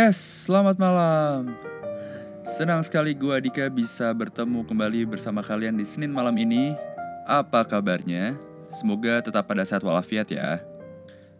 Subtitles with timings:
[0.00, 1.52] Yes, selamat malam.
[2.48, 6.72] Senang sekali gua Dika bisa bertemu kembali bersama kalian di Senin malam ini.
[7.28, 8.32] Apa kabarnya?
[8.72, 10.64] Semoga tetap pada sehat walafiat ya.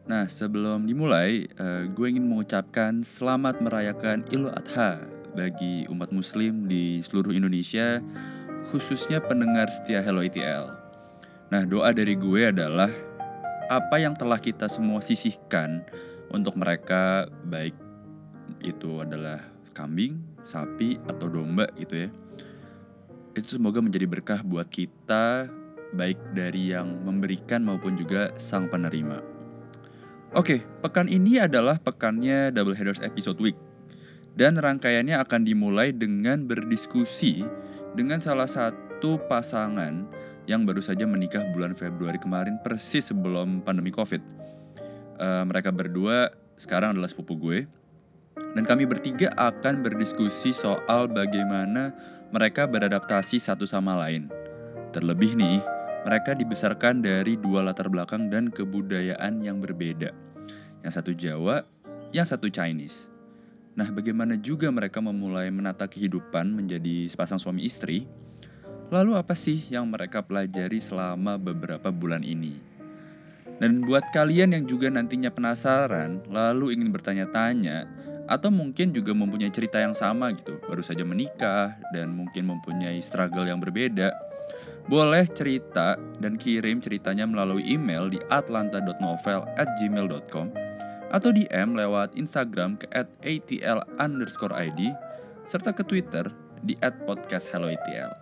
[0.05, 7.01] Nah, sebelum dimulai, uh, gue ingin mengucapkan selamat merayakan Idul Adha bagi umat muslim di
[7.01, 8.05] seluruh Indonesia,
[8.69, 10.69] khususnya pendengar setia Hello ETL.
[11.49, 12.93] Nah, doa dari gue adalah
[13.73, 15.81] apa yang telah kita semua sisihkan
[16.29, 17.89] untuk mereka baik
[18.61, 19.41] itu adalah
[19.73, 22.09] kambing, sapi atau domba gitu ya.
[23.37, 25.49] Itu semoga menjadi berkah buat kita
[25.95, 29.23] baik dari yang memberikan maupun juga sang penerima.
[30.31, 33.59] Oke, pekan ini adalah pekannya Double Headers Episode Week.
[34.31, 37.43] Dan rangkaiannya akan dimulai dengan berdiskusi
[37.99, 40.07] dengan salah satu pasangan
[40.47, 44.23] yang baru saja menikah bulan Februari kemarin persis sebelum pandemi Covid.
[45.19, 47.67] Uh, mereka berdua sekarang adalah sepupu gue.
[48.53, 51.95] Dan kami bertiga akan berdiskusi soal bagaimana
[52.35, 54.31] mereka beradaptasi satu sama lain.
[54.91, 55.63] Terlebih nih,
[56.03, 60.11] mereka dibesarkan dari dua latar belakang dan kebudayaan yang berbeda.
[60.83, 61.63] Yang satu Jawa,
[62.11, 63.07] yang satu Chinese.
[63.79, 68.11] Nah, bagaimana juga mereka memulai menata kehidupan menjadi sepasang suami istri?
[68.91, 72.59] Lalu apa sih yang mereka pelajari selama beberapa bulan ini?
[73.63, 77.87] Dan buat kalian yang juga nantinya penasaran, lalu ingin bertanya-tanya,
[78.31, 83.43] atau mungkin juga mempunyai cerita yang sama gitu, baru saja menikah dan mungkin mempunyai struggle
[83.43, 84.15] yang berbeda,
[84.87, 90.47] boleh cerita dan kirim ceritanya melalui email di atlanta.novel@gmail.com
[91.11, 93.83] atau DM lewat Instagram ke @atl
[95.51, 96.31] serta ke Twitter
[96.63, 98.15] di @podcasthelloatl.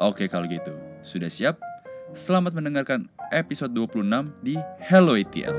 [0.00, 0.72] Oke kalau gitu,
[1.04, 1.60] sudah siap?
[2.16, 5.52] Selamat mendengarkan episode 26 di Hello ATL.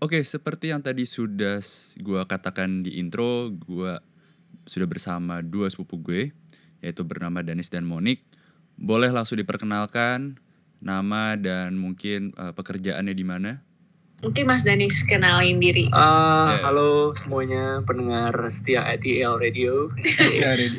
[0.00, 1.60] Oke, seperti yang tadi sudah
[2.00, 4.00] gue katakan di intro, gue
[4.64, 6.32] sudah bersama dua sepupu gue,
[6.80, 8.24] yaitu bernama Danis dan Monik.
[8.80, 10.40] Boleh langsung diperkenalkan
[10.80, 13.60] nama dan mungkin uh, pekerjaannya di mana?
[14.24, 15.92] Mungkin Mas Danis kenalin diri.
[15.92, 16.64] Uh, yeah.
[16.64, 19.92] Halo semuanya pendengar setia ATL Radio.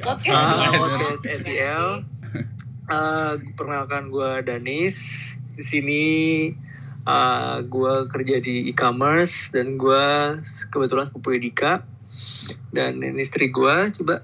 [0.02, 2.09] podcast uh, podcast ATL.
[2.90, 4.98] Uh, perkenalkan gue Danis.
[5.53, 6.03] Di sini
[7.06, 10.06] uh, ah, gue kerja di e-commerce dan gue
[10.70, 11.86] kebetulan sepupu Dika
[12.76, 14.22] dan ini istri gue coba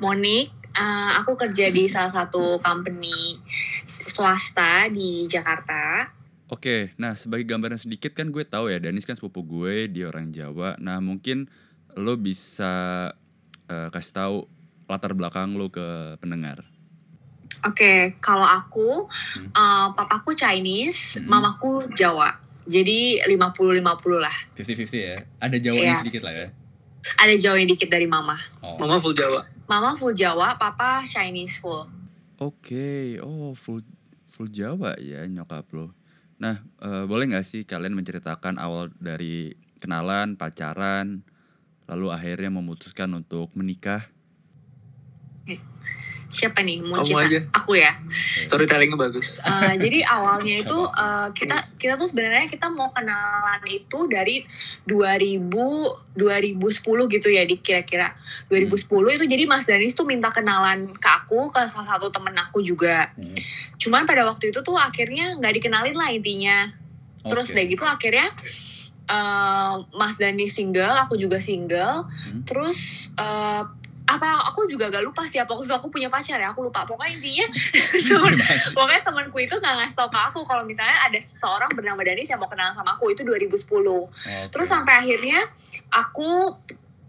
[0.00, 3.38] Monik uh, aku kerja di salah satu company
[3.86, 6.16] swasta di Jakarta
[6.50, 10.34] Oke, nah sebagai gambaran sedikit kan gue tahu ya Danis kan sepupu gue, dia orang
[10.34, 10.74] Jawa.
[10.82, 11.46] Nah mungkin
[11.94, 13.06] lo bisa
[13.70, 14.36] uh, kasih tahu
[14.90, 16.66] latar belakang lo ke pendengar.
[17.60, 19.52] Oke, okay, kalau aku, hmm.
[19.52, 21.28] uh, papaku Chinese, hmm.
[21.28, 22.40] mamaku Jawa.
[22.64, 23.84] Jadi 50-50
[24.16, 24.36] lah.
[24.56, 25.16] 50-50 ya?
[25.36, 26.00] Ada Jawanya yeah.
[26.00, 26.48] sedikit lah ya?
[27.20, 28.36] Ada Jawa yang dikit dari mama.
[28.64, 28.76] Oh.
[28.80, 29.44] Mama full Jawa?
[29.68, 31.88] Mama full Jawa, papa Chinese full.
[32.40, 33.04] Oke, okay.
[33.20, 33.84] oh full
[34.28, 35.92] full Jawa ya nyokap lo.
[36.40, 41.28] Nah, uh, boleh gak sih kalian menceritakan awal dari kenalan, pacaran,
[41.84, 44.08] lalu akhirnya memutuskan untuk menikah?
[46.30, 47.40] Siapa nih mau cerita aja.
[47.50, 47.90] aku ya
[48.38, 54.06] storytellingnya bagus uh, jadi awalnya itu uh, kita kita tuh sebenarnya kita mau kenalan itu
[54.06, 54.46] dari
[54.86, 55.50] 2000
[56.14, 58.14] 2010 gitu ya di kira-kira
[58.46, 59.16] 2010 hmm.
[59.18, 63.10] itu jadi Mas Danis tuh minta kenalan ke aku ke salah satu temen aku juga
[63.18, 63.34] hmm.
[63.82, 66.70] cuman pada waktu itu tuh akhirnya nggak dikenalin lah intinya
[67.26, 67.68] terus okay.
[67.68, 68.30] gitu akhirnya
[69.10, 72.06] uh, Mas Dani single, aku juga single.
[72.06, 72.46] Hmm.
[72.46, 73.66] Terus uh,
[74.16, 76.82] apa aku juga gak lupa sih apa waktu aku punya pacar ya aku lupa.
[76.82, 77.46] Pokoknya intinya
[78.10, 78.34] temen,
[78.74, 82.42] pokoknya temanku itu nggak ngasih tau ke aku kalau misalnya ada seseorang bernama Danis yang
[82.42, 84.42] mau kenalan sama aku itu 2010 okay.
[84.50, 85.40] terus sampai akhirnya
[85.90, 86.58] aku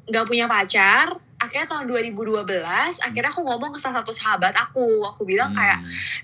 [0.09, 2.45] nggak punya pacar akhirnya tahun 2012
[3.01, 5.01] akhirnya aku ngomong ke salah satu sahabat aku.
[5.09, 5.57] Aku bilang hmm.
[5.57, 5.79] kayak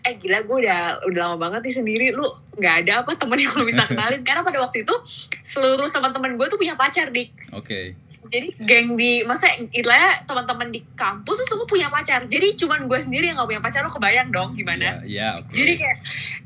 [0.05, 2.07] eh gila gue udah udah lama banget nih sendiri.
[2.13, 4.21] Lu nggak ada apa temen yang lu bisa kenalin.
[4.21, 4.93] Karena pada waktu itu
[5.41, 7.33] seluruh teman-teman gue tuh punya pacar dik.
[7.57, 7.65] Oke.
[7.65, 7.85] Okay.
[8.27, 12.29] jadi geng di masa ya teman-teman di kampus tuh semua punya pacar.
[12.29, 15.01] Jadi cuman gue sendiri yang gak punya pacar lo kebayang dong gimana.
[15.01, 15.53] Yeah, yeah, okay.
[15.57, 15.97] jadi kayak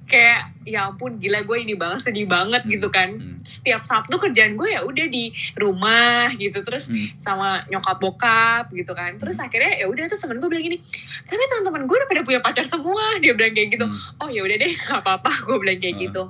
[0.10, 2.72] kayak ya ampun gila gue ini banget sedih banget hmm.
[2.78, 3.40] gitu kan hmm.
[3.42, 7.18] setiap Sabtu kerjaan gue ya udah di rumah gitu terus hmm.
[7.18, 9.46] sama nyokap bokap gitu kan terus hmm.
[9.48, 10.78] akhirnya ya udah tuh temen gue bilang gini
[11.26, 14.22] tapi teman-teman gue udah pada punya pacar semua dia bilang kayak gitu hmm.
[14.22, 16.02] oh ya udah deh nggak apa-apa gue bilang kayak uh.
[16.06, 16.24] gitu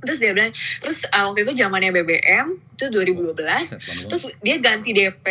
[0.00, 5.26] terus dia bilang terus uh, waktu itu zamannya BBM itu 2012 terus dia ganti DP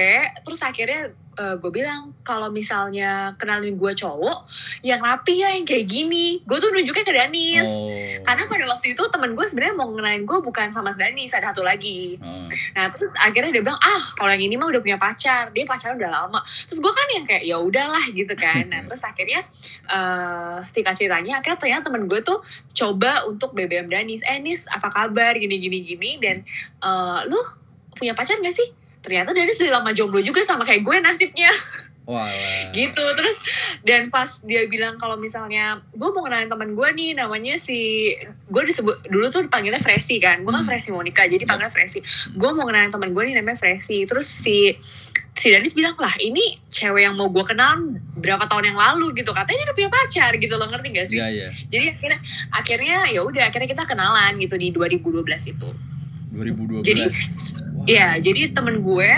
[0.46, 4.44] terus akhirnya uh, gue bilang kalau misalnya kenalin gue cowok
[4.84, 6.44] yang rapi ya yang kayak gini.
[6.44, 7.70] Gue tuh nunjuknya ke Danis.
[7.80, 7.88] Oh.
[8.28, 11.64] karena pada waktu itu temen gue sebenarnya mau kenalin gue bukan sama Danis ada satu
[11.64, 12.20] lagi.
[12.20, 12.46] Oh.
[12.76, 15.96] nah terus akhirnya dia bilang ah kalau yang ini mah udah punya pacar dia pacaran
[15.96, 16.40] udah lama.
[16.44, 18.68] Terus gue kan yang kayak ya udahlah gitu kan.
[18.68, 19.42] Nah terus akhirnya
[19.88, 22.44] uh, si kasih tanya akhirnya ternyata temen gue tuh
[22.76, 25.40] coba untuk BBM Danis eh Nis apa kabar?
[25.40, 26.12] Gini gini gini.
[26.20, 26.44] Dan
[26.84, 27.40] uh, lu
[27.96, 31.52] punya pacar gak sih ternyata Danis udah lama jomblo juga sama kayak gue nasibnya
[32.04, 32.74] Walah.
[32.78, 33.38] gitu terus
[33.86, 38.12] dan pas dia bilang kalau misalnya gue mau kenalin teman gue nih namanya si
[38.50, 40.70] gue disebut dulu tuh panggilnya Fresi kan gue kan hmm.
[40.70, 42.04] Fresi Monica jadi panggilnya Fresi
[42.36, 44.76] gue mau kenalin teman gue nih namanya Fresi terus si
[45.40, 47.80] si Danis bilang lah ini cewek yang mau gue kenal
[48.20, 51.16] berapa tahun yang lalu gitu katanya dia udah punya pacar gitu loh ngerti gak sih?
[51.16, 51.48] Iya iya.
[51.72, 52.20] Jadi akhirnya
[52.52, 55.24] akhirnya ya udah akhirnya kita kenalan gitu di 2012
[55.56, 55.70] itu.
[56.34, 56.86] 2012.
[56.86, 57.04] Jadi
[57.90, 59.12] Iya, jadi temen gue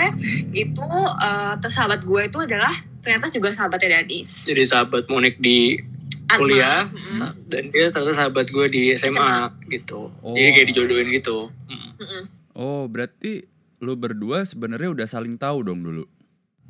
[0.54, 0.86] itu
[1.18, 2.72] uh, sahabat gue itu adalah
[3.04, 4.48] ternyata juga sahabatnya Danis.
[4.48, 5.76] Jadi sahabat Monik di
[6.32, 7.52] kuliah mm-hmm.
[7.52, 9.68] dan dia ternyata sahabat gue di SMA, SMA.
[9.68, 10.08] gitu.
[10.24, 10.32] Oh.
[10.32, 11.38] Jadi kayak dijodohin gitu.
[11.68, 12.24] Mm.
[12.56, 13.44] Oh, berarti
[13.82, 16.08] lu berdua sebenarnya udah saling tahu dong dulu.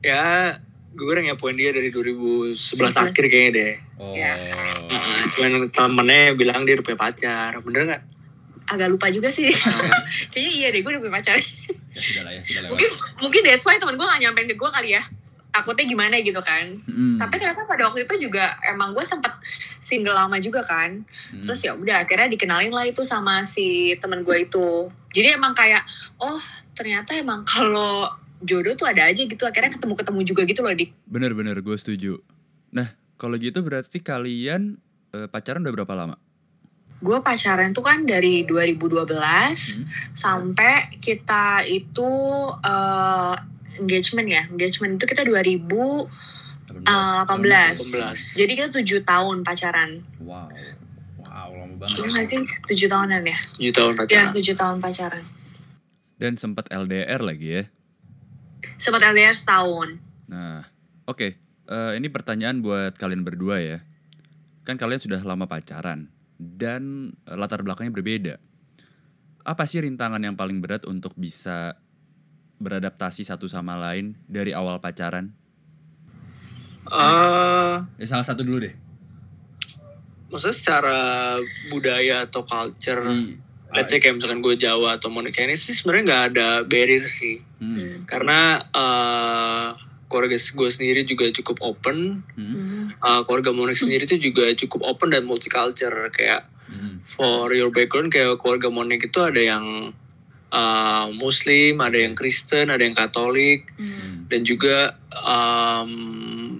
[0.02, 0.58] Ya,
[0.96, 3.14] gue udah nyapuin dia dari 2011 11.
[3.14, 3.74] akhir kayaknya deh.
[4.02, 4.14] Oh.
[4.16, 4.32] Ya.
[4.90, 7.52] Nah, cuman temennya bilang dia udah punya pacar.
[7.62, 8.02] Bener gak?
[8.72, 9.52] Agak lupa juga sih.
[9.52, 10.00] Ah.
[10.32, 11.36] kayaknya iya deh, gue udah punya pacar.
[11.92, 12.90] Ya sudah lah ya sudah mungkin
[13.20, 15.02] mungkin that's why teman gue gak nyampein ke gue kali ya.
[15.52, 16.80] Takutnya gimana gitu kan.
[16.88, 17.20] Mm.
[17.20, 19.36] tapi ternyata pada waktu itu juga emang gue sempet
[19.84, 21.04] single lama juga kan.
[21.36, 21.44] Mm.
[21.44, 24.88] terus ya udah akhirnya dikenalin lah itu sama si temen gue itu.
[25.12, 25.84] Jadi emang kayak
[26.16, 26.40] oh
[26.72, 28.08] ternyata emang kalau
[28.40, 29.44] jodoh tuh ada aja gitu.
[29.44, 30.96] Akhirnya ketemu ketemu juga gitu loh dik.
[31.04, 32.24] Bener-bener gue setuju.
[32.72, 34.80] Nah kalau gitu berarti kalian
[35.12, 36.16] uh, pacaran udah berapa lama
[37.02, 39.84] gue pacaran tuh kan dari 2012 hmm.
[40.14, 42.10] sampai kita itu
[42.62, 43.34] uh,
[43.82, 44.42] engagement ya.
[44.46, 46.06] Engagement itu kita 2018
[46.86, 48.38] uh, 18.
[48.38, 50.06] jadi kita tujuh tahun pacaran.
[50.22, 50.46] Wow.
[51.26, 51.96] Wow lama banget.
[51.98, 52.40] Iya gak sih?
[52.70, 53.38] Tujuh tahunan ya?
[53.58, 54.14] Tujuh tahun pacaran.
[54.14, 55.24] ya tujuh tahun pacaran.
[56.22, 57.64] Dan sempat LDR lagi ya?
[58.78, 59.98] Sempat LDR setahun.
[60.30, 60.62] Nah
[61.10, 61.18] oke.
[61.18, 61.30] Okay.
[61.66, 63.78] uh, eh, ini pertanyaan buat kalian berdua ya.
[64.62, 66.12] Kan kalian sudah lama pacaran
[66.42, 68.34] dan latar belakangnya berbeda.
[69.46, 71.78] Apa sih rintangan yang paling berat untuk bisa
[72.62, 75.34] beradaptasi satu sama lain dari awal pacaran?
[76.86, 78.74] Uh, ya salah satu dulu deh.
[80.30, 81.00] Maksudnya secara
[81.70, 83.36] budaya atau culture, I,
[83.74, 87.36] let's say kayak misalkan gue Jawa atau Monica ini sih sebenarnya nggak ada barrier sih,
[87.60, 88.08] hmm.
[88.08, 89.76] karena uh,
[90.12, 92.92] keluarga gue sendiri juga cukup open hmm.
[93.00, 97.00] uh, keluarga Monik sendiri itu juga cukup open dan multicultural kayak hmm.
[97.00, 99.96] for your background kayak keluarga Monik itu ada yang
[100.52, 104.28] uh, Muslim ada yang Kristen ada yang Katolik hmm.
[104.28, 105.92] dan juga um,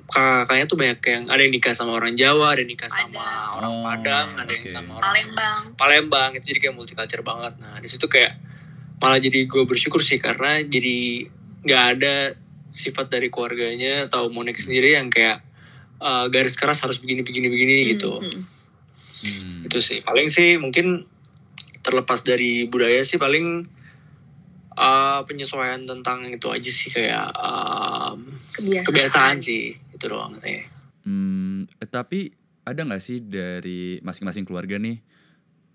[0.09, 3.61] kakaknya tuh banyak yang ada yang nikah sama orang Jawa ada yang nikah sama ada.
[3.61, 4.65] orang oh, Padang ada okay.
[4.65, 8.41] yang sama orang Palembang Palembang itu jadi kayak multicultural banget nah di situ kayak
[9.03, 11.27] malah jadi gue bersyukur sih karena jadi
[11.63, 12.15] nggak ada
[12.73, 15.45] sifat dari keluarganya atau Monik sendiri yang kayak
[16.01, 18.43] uh, garis keras harus begini begini begini hmm, gitu hmm.
[19.23, 19.61] Hmm.
[19.69, 21.05] itu sih paling sih mungkin
[21.85, 23.69] terlepas dari budaya sih paling
[24.79, 28.87] uh, penyesuaian tentang itu aja sih kayak um, kebiasaan.
[28.89, 30.65] kebiasaan sih itu doang katanya.
[31.03, 32.31] Hmm, tapi
[32.63, 35.03] ada nggak sih dari masing-masing keluarga nih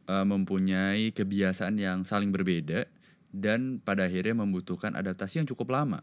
[0.07, 2.87] uh, mempunyai kebiasaan yang saling berbeda
[3.35, 5.99] dan pada akhirnya membutuhkan adaptasi yang cukup lama?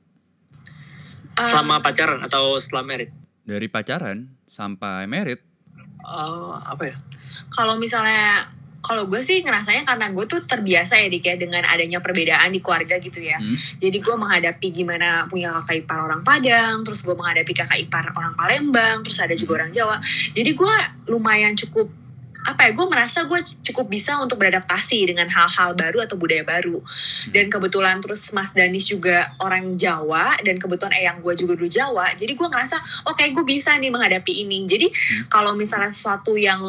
[1.39, 3.11] Selama pacaran atau setelah merit?
[3.45, 5.43] Dari pacaran sampai merit.
[6.05, 6.97] Uh, apa ya?
[7.51, 8.47] Kalau misalnya
[8.85, 12.61] kalau gue sih ngerasanya karena gue tuh terbiasa ya dik ya dengan adanya perbedaan di
[12.61, 13.41] keluarga gitu ya.
[13.41, 13.57] Hmm.
[13.81, 18.37] Jadi gue menghadapi gimana punya kakak ipar orang Padang, terus gue menghadapi kakak ipar orang
[18.37, 19.59] Palembang, terus ada juga hmm.
[19.65, 19.97] orang Jawa.
[20.37, 20.77] Jadi gue
[21.09, 21.89] lumayan cukup
[22.45, 26.85] apa ya gue merasa gue cukup bisa untuk beradaptasi dengan hal-hal baru atau budaya baru
[26.85, 27.33] hmm.
[27.33, 32.13] dan kebetulan terus Mas Danis juga orang Jawa dan kebetulan eyang gue juga dulu Jawa
[32.13, 35.33] jadi gue ngerasa oke okay, gue bisa nih menghadapi ini jadi hmm.
[35.33, 36.61] kalau misalnya sesuatu yang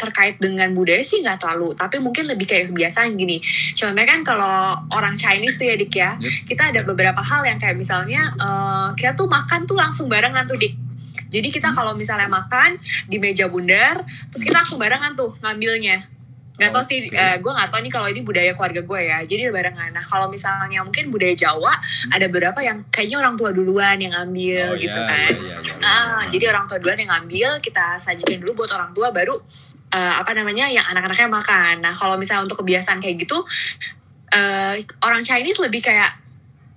[0.00, 3.44] terkait dengan budaya sih nggak terlalu tapi mungkin lebih kayak kebiasaan gini
[3.76, 6.48] contohnya kan kalau orang Chinese tuh ya dik ya yep.
[6.48, 10.56] kita ada beberapa hal yang kayak misalnya uh, kita tuh makan tuh langsung barengan tuh
[10.56, 10.89] dik
[11.30, 11.76] jadi kita hmm.
[11.78, 14.02] kalau misalnya makan di meja bundar,
[14.34, 16.10] terus kita langsung barengan tuh ngambilnya.
[16.60, 17.16] Gak tau sih, okay.
[17.16, 19.18] uh, eh, gue gak tau nih kalau ini budaya keluarga gue ya.
[19.24, 19.96] Jadi barengan.
[19.96, 22.12] Nah kalau misalnya mungkin budaya Jawa, hmm.
[22.12, 25.32] ada beberapa yang kayaknya orang tua duluan yang ngambil oh, gitu iya, kan.
[25.40, 26.28] Iya, iya, iya, ah, iya.
[26.28, 29.40] Jadi orang tua duluan yang ngambil, kita sajikan dulu buat orang tua, baru
[29.94, 31.74] uh, apa namanya yang anak-anaknya makan.
[31.80, 33.40] Nah kalau misalnya untuk kebiasaan kayak gitu
[34.34, 36.12] uh, orang Chinese lebih kayak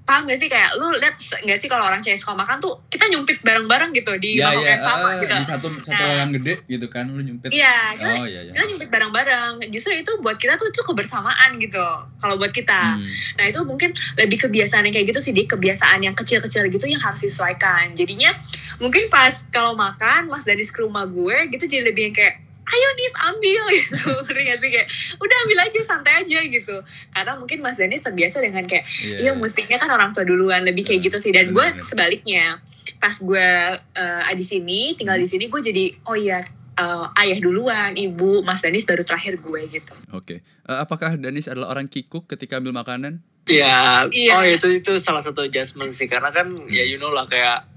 [0.03, 3.07] paham gak sih kayak lu lihat gak sih kalau orang Chinese kalau makan tuh kita
[3.07, 5.33] nyumpit bareng-bareng gitu di ya, mangkok ya, yang sama uh, gitu.
[5.39, 6.15] Di satu satu Nah.
[6.19, 7.49] yang gede gitu kan lu nyumpit.
[7.55, 8.51] Iya, kita, Oh iya iya.
[8.51, 9.53] kita nyumpit bareng-bareng.
[9.71, 11.87] Justru itu buat kita tuh itu kebersamaan gitu.
[12.19, 12.99] Kalau buat kita.
[12.99, 13.07] Hmm.
[13.39, 16.99] Nah itu mungkin lebih kebiasaan yang kayak gitu sih, di kebiasaan yang kecil-kecil gitu yang
[16.99, 17.95] harus disesuaikan.
[17.95, 18.35] Jadinya
[18.83, 22.87] mungkin pas kalau makan Mas Danis ke rumah gue gitu jadi lebih yang kayak ayo
[22.95, 24.09] Nis ambil gitu.
[24.23, 24.69] Ngerti sih?
[24.71, 24.87] Kayak
[25.19, 26.75] udah ambil aja santai aja gitu.
[27.11, 30.83] Karena mungkin Mas Danis terbiasa dengan kayak Iya, iya mestinya kan orang tua duluan lebih
[30.83, 31.35] kayak gitu sih.
[31.35, 32.63] Dan gue sebaliknya
[32.99, 36.43] pas gue eh, di sini tinggal di sini gue jadi oh iya
[36.73, 39.93] eh, ayah duluan ibu Mas Danis baru terakhir gue gitu.
[40.15, 40.39] Oke.
[40.41, 43.19] Eh, apakah Danis adalah orang kikuk ketika ambil makanan?
[43.43, 44.31] Iya, Iya.
[44.39, 46.07] oh itu itu salah satu adjustment sih.
[46.07, 47.67] Karena kan ya you know lah kayak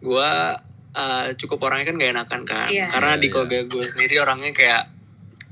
[0.00, 0.56] gua
[0.92, 2.68] uh, cukup orangnya kan gak enakan kan.
[2.68, 2.86] Iya.
[2.88, 3.32] Karena Iya, di iya.
[3.32, 4.82] keluarga gue sendiri orangnya kayak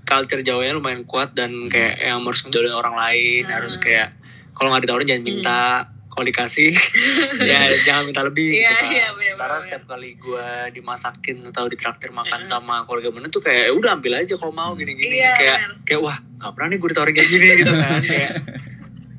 [0.02, 3.54] culture Jawanya lumayan kuat dan kayak yang harus ngejauhin orang lain, Hmm.
[3.54, 4.16] harus kayak
[4.50, 5.30] kalau nggak ditawarin jangan Hmm.
[5.30, 5.62] minta,
[6.08, 6.72] kalau dikasih
[7.46, 8.90] ya jangan minta lebih Iya, gitu kan.
[8.90, 12.48] iya, bener, Sementara bener, setiap kali gue dimasakin atau ditraktir makan Hmm.
[12.48, 15.72] sama keluarga mana tuh kayak "Ya udah ambil aja kalau mau gini-gini Iya, kayak bener.
[15.84, 18.30] kayak wah nggak pernah nih gue ditawarin kayak gini gitu kan kayak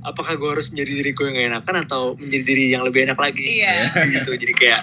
[0.02, 3.18] apakah gue harus menjadi diri gue yang gak enakan atau menjadi diri yang lebih enak
[3.18, 3.74] lagi Iya.
[4.14, 4.82] gitu jadi kayak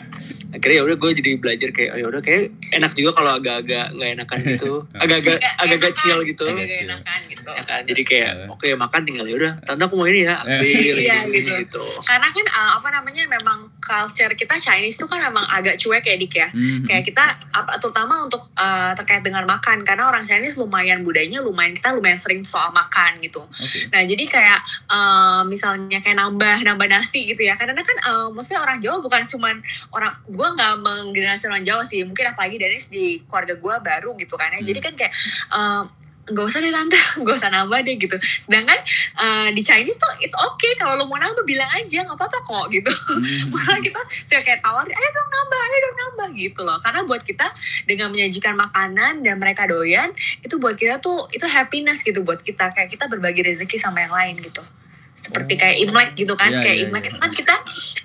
[0.49, 3.87] akhirnya ya udah gue jadi belajar kayak oh ya udah kayak enak juga kalau agak-agak
[3.93, 6.79] nggak enakan gitu agak-agak agak-agak chill gitu agak Iya.
[6.87, 8.47] enakan gitu ya kan jadi kayak Iya.
[8.49, 10.61] oke makan tinggal ya udah tante aku mau ini ya ambil
[10.99, 11.53] Iya, gitu.
[11.59, 16.05] gitu karena kan uh, apa namanya memang culture kita Chinese tuh kan memang agak cuek
[16.05, 16.85] ya dik ya Hmm.
[16.85, 21.73] kayak kita apa- terutama untuk uh, terkait dengan makan karena orang Chinese lumayan budayanya lumayan
[21.73, 23.89] kita lumayan sering soal makan gitu Oke.
[23.89, 25.05] nah jadi kayak uh,
[25.49, 29.57] misalnya kayak nambah nambah nasi gitu ya karena kan uh, maksudnya orang Jawa bukan cuman
[29.97, 34.37] orang gue nggak menggenerasi orang Jawa sih mungkin apalagi dari di keluarga gue baru gitu
[34.37, 34.75] kan ya Hmm.
[34.75, 35.13] jadi kan kayak
[35.55, 35.83] uh,
[36.27, 38.19] nggak usah deh tante, nggak usah nambah deh gitu.
[38.19, 38.75] Sedangkan
[39.15, 42.67] uh, di Chinese tuh it's okay kalau lo mau nambah bilang aja nggak apa-apa kok
[42.75, 42.91] gitu.
[42.91, 43.55] Hmm.
[43.55, 46.83] Malah kita suka kayak tawar, ayo dong nambah, ayo dong nambah gitu loh.
[46.83, 47.47] Karena buat kita
[47.87, 50.11] dengan menyajikan makanan dan mereka doyan,
[50.43, 52.75] itu buat kita tuh itu happiness gitu buat kita.
[52.75, 54.67] Kayak kita berbagi rezeki sama yang lain gitu.
[55.17, 55.59] Seperti Oh.
[55.59, 57.11] kayak Imlek gitu kan, Iya, kayak iya, Imlek iya.
[57.11, 57.55] itu kan kita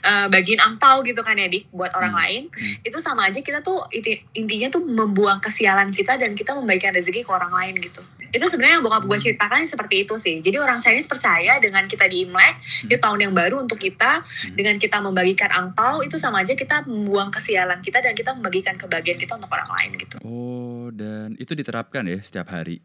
[0.01, 2.21] uh, bagiin angpau gitu kan ya dik buat orang Hmm.
[2.23, 2.43] lain.
[2.49, 2.81] Hmm.
[2.81, 7.21] Itu sama aja kita tuh inti- intinya tuh membuang kesialan kita dan kita membagikan rezeki
[7.21, 8.01] ke orang lain gitu.
[8.31, 9.25] Itu sebenarnya yang bokap gue Hmm.
[9.27, 10.39] ceritakan seperti itu sih.
[10.39, 14.55] Jadi orang Chinese percaya dengan kita di Imlek, itu tahun yang baru untuk kita, Hmm.
[14.55, 19.19] dengan kita membagikan angpau itu sama aja kita membuang kesialan kita dan kita membagikan kebahagiaan
[19.19, 20.15] kita untuk orang lain gitu.
[20.23, 22.79] Oh, dan itu diterapkan ya setiap hari.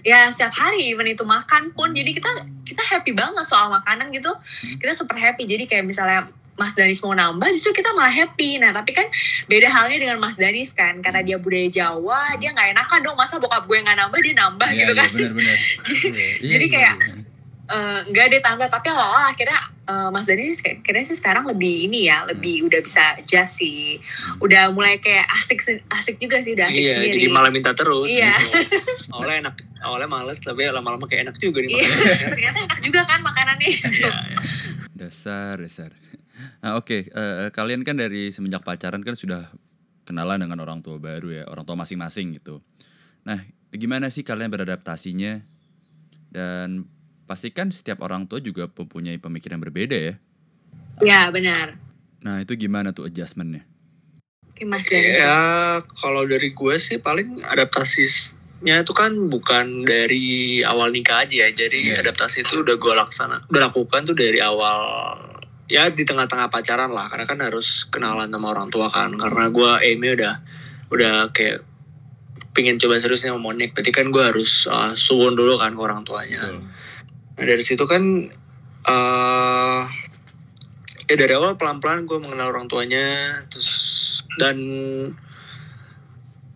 [0.00, 2.30] Ya setiap hari even itu makan pun jadi kita
[2.62, 4.30] kita happy banget soal makanan gitu.
[4.76, 5.44] Kita super happy.
[5.44, 8.58] Jadi kayak misalnya Mas Danis mau nambah justru kita malah happy.
[8.58, 9.06] Nah tapi kan
[9.44, 13.36] beda halnya dengan Mas Danis kan karena dia budaya Jawa dia nggak enakan dong masa
[13.36, 15.08] bokap gue nggak nambah dia nambah Iya, gitu iya, kan.
[15.08, 15.58] benar-benar.
[15.86, 16.10] Iya,
[16.50, 17.14] Jadi iya, kayak, iya.
[17.68, 21.84] Eh, nggak deh tante tapi awal-awal akhirnya eh, Mas Danis kayak- kayaknya sih sekarang lebih
[21.84, 24.00] ini ya lebih udah bisa adjust sih.
[24.38, 27.12] Udah mulai kayak asik asik juga sih udah asik iya sendiri.
[27.14, 28.34] jadi malah minta terus Iya.
[28.34, 28.56] gitu.
[29.14, 33.20] awalnya enak awalnya males tapi lama-lama kayak enak juga nih Iya, ternyata enak juga kan
[33.22, 33.68] makanannya.
[33.78, 34.38] Iya, iya.
[34.94, 35.90] Dasar, dasar.
[36.62, 39.50] Nah, oke, eh, kalian kan dari semenjak pacaran kan sudah
[40.06, 42.64] kenalan dengan orang tua baru ya, orang tua masing-masing gitu.
[43.26, 43.42] Nah,
[43.74, 45.42] gimana sih kalian beradaptasinya?
[46.28, 46.88] Dan
[47.28, 50.14] pastikan setiap orang tua juga mempunyai pemikiran berbeda ya.
[51.04, 51.76] Ya benar.
[52.24, 53.68] Nah, itu gimana tuh adjustmentnya?
[54.48, 55.22] Oke Mas Danis.
[55.22, 57.46] Ya kalau dari gue sih paling
[58.58, 61.48] adaptasinya itu kan bukan dari awal nikah aja ya.
[61.54, 62.02] Jadi Iya.
[62.02, 65.14] adaptasi itu udah gue laksana, udah lakukan tuh dari awal
[65.70, 67.06] ya di tengah-tengah pacaran lah.
[67.06, 69.14] Karena kan harus kenalan sama orang tua kan.
[69.14, 70.34] Karena gue aimnya udah
[70.90, 71.62] udah kayak
[72.50, 73.78] pingin coba seriusnya sama Monik.
[73.78, 76.58] Berarti kan gue harus uh, suwun dulu kan ke orang tuanya.
[77.38, 78.02] Nah dari situ kan
[78.88, 79.82] eh
[81.08, 83.70] ya dari awal pelan-pelan gue mengenal orang tuanya terus
[84.36, 84.58] dan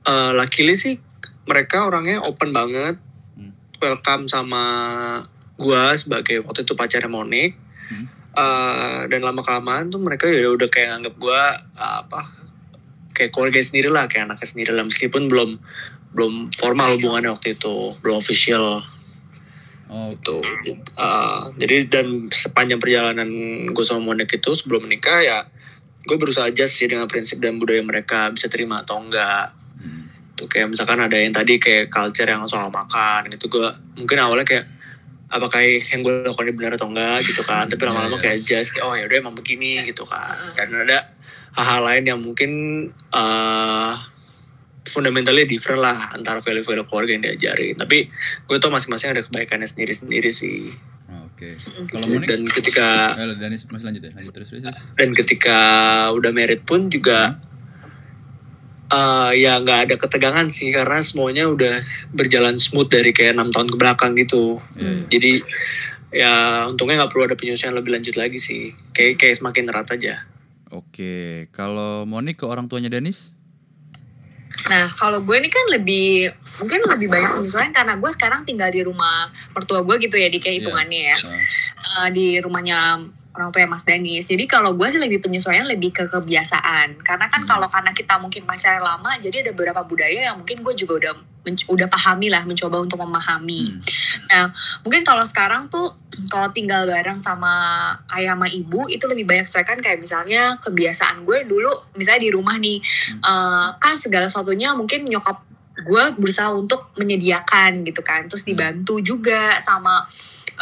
[0.03, 0.99] eh luckily sih
[1.45, 2.97] mereka orangnya open banget
[3.35, 3.53] Hmm.
[3.81, 4.65] welcome sama
[5.57, 7.59] gue sebagai waktu itu pacarnya Monik
[7.93, 8.07] Hmm.
[8.33, 11.43] Eh, dan lama kelamaan tuh mereka ya udah kayak nganggap gue
[11.77, 12.33] apa
[13.13, 15.61] kayak keluarga sendiri lah kayak anaknya sendiri lah meskipun belum
[16.17, 18.81] belum formal hubungannya waktu itu belum official
[19.93, 20.41] Oh, gitu.
[20.97, 23.29] Uh, jadi dan sepanjang perjalanan
[23.69, 25.45] gue sama Monik itu sebelum menikah ya
[26.09, 29.53] gue berusaha aja sih dengan prinsip dan budaya mereka bisa terima atau enggak.
[30.43, 34.43] Tuh kayak misalkan ada yang tadi kayak culture yang soal makan gitu gue mungkin awalnya
[34.43, 34.67] kayak
[35.31, 38.23] apakah yang gue lakukan ini benar atau enggak gitu kan tapi Iya, lama-lama iya.
[38.27, 39.95] kayak just kayak oh ya udah emang begini Iya.
[39.95, 40.99] gitu kan dan ada
[41.55, 42.51] hal-hal lain yang mungkin
[43.15, 43.95] uh,
[44.89, 47.79] fundamentalnya different lah antara value-value keluarga yang diajarin.
[47.79, 48.11] Tapi
[48.49, 50.75] gue tau masing-masing ada kebaikannya sendiri-sendiri sih.
[51.33, 51.55] Oke.
[51.55, 51.87] Okay.
[51.93, 54.63] Kalau Monik dan ketika eh, Danis masih lanjut ya, lanjut terus terus.
[54.67, 54.81] terus.
[54.99, 55.59] Dan ketika
[56.17, 57.52] udah married pun juga hmm.
[58.93, 61.81] Uh, ya nggak ada ketegangan sih karena semuanya udah
[62.13, 64.61] berjalan smooth dari kayak enam tahun ke belakang gitu.
[64.77, 65.09] Hmm.
[65.09, 65.41] Jadi
[66.13, 68.77] ya untungnya nggak perlu ada penyusuan lebih lanjut lagi sih.
[68.93, 70.15] Kayak kayak semakin erat aja.
[70.73, 73.37] Oke, kalau Monik ke orang tuanya Danis?
[74.69, 78.85] Nah, kalau gue ini kan lebih mungkin lebih banyak penyesuaian karena gue sekarang tinggal di
[78.85, 80.61] rumah mertua gue gitu ya di kayak iya.
[80.63, 81.19] hitungannya yeah.
[81.19, 81.41] ya.
[81.83, 82.79] Uh, di rumahnya
[83.33, 84.29] orang tua Mas Danis.
[84.29, 87.01] Jadi kalau gue sih lebih penyesuaian lebih ke kebiasaan.
[87.01, 87.49] Karena kan hmm.
[87.49, 91.15] kalau karena kita mungkin pacaran lama, jadi ada beberapa budaya yang mungkin gue juga udah
[91.43, 93.73] udah pahami lah, mencoba untuk memahami.
[93.73, 93.81] Hmm.
[94.31, 94.45] Nah,
[94.85, 95.97] mungkin kalau sekarang tuh
[96.29, 97.53] kalau tinggal bareng sama
[98.12, 102.31] ayah sama ibu itu lebih banyak saya kan kayak misalnya kebiasaan gue dulu misalnya di
[102.37, 103.25] rumah nih hmm.
[103.25, 105.41] uh, kan segala satunya mungkin nyokap
[105.73, 108.51] gue berusaha untuk menyediakan gitu kan terus hmm.
[108.53, 110.05] dibantu juga sama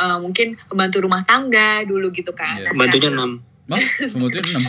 [0.01, 2.57] uh, mungkin pembantu rumah tangga dulu gitu kan.
[2.57, 2.73] Yeah.
[2.73, 3.31] Pembantunya enam.
[4.17, 4.65] Pembantunya enam.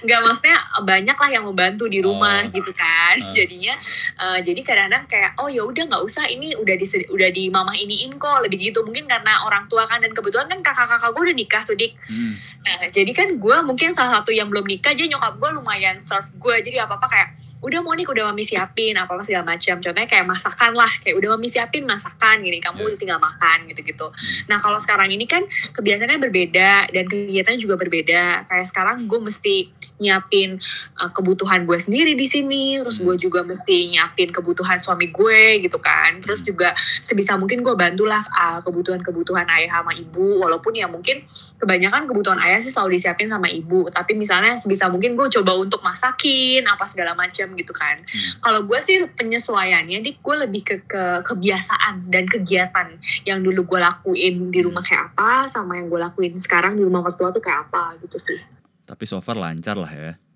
[0.00, 2.50] Enggak maksudnya banyak lah yang membantu di rumah oh.
[2.50, 3.20] gitu kan.
[3.20, 3.32] Uh.
[3.36, 3.76] Jadinya
[4.16, 7.76] uh, jadi kadang-kadang kayak oh ya udah nggak usah ini udah di udah di mamah
[7.76, 11.36] iniin kok lebih gitu mungkin karena orang tua kan dan kebetulan kan kakak-kakak gue udah
[11.36, 11.92] nikah tuh dik.
[12.08, 12.32] Hmm.
[12.64, 16.32] Nah jadi kan gue mungkin salah satu yang belum nikah jadi nyokap gue lumayan serve
[16.40, 17.28] gue jadi apa apa kayak
[17.58, 19.82] udah Monik udah mami siapin apa apa segala macam.
[19.82, 22.98] Contohnya kayak masakan lah kayak udah mami siapin masakan gini kamu yeah.
[22.98, 24.06] tinggal makan gitu gitu
[24.46, 28.46] nah kalau sekarang ini kan kebiasaannya berbeda dan kegiatannya juga berbeda.
[28.48, 29.56] Kayak sekarang gue mesti
[29.98, 30.62] nyiapin
[31.02, 35.78] uh, kebutuhan gue sendiri di sini terus gue juga mesti nyiapin kebutuhan suami gue gitu
[35.82, 36.18] kan.
[36.22, 41.22] Terus juga sebisa mungkin gue bantulah uh, kebutuhan-kebutuhan ayah sama ibu walaupun ya mungkin
[41.58, 43.90] kebanyakan kebutuhan ayah sih selalu disiapin sama ibu.
[43.90, 47.98] Tapi misalnya sebisa mungkin gue coba untuk masakin apa segala macam gitu kan.
[47.98, 48.40] Hmm.
[48.40, 52.88] kalau gue sih penyesuaiannya di gue lebih ke, ke kebiasaan dan kegiatan
[53.26, 57.02] yang dulu gue lakuin di rumah kayak apa sama yang gue lakuin sekarang di rumah
[57.02, 58.38] mertua tuh kayak apa gitu sih.
[58.86, 60.27] Tapi so far lancar lah ya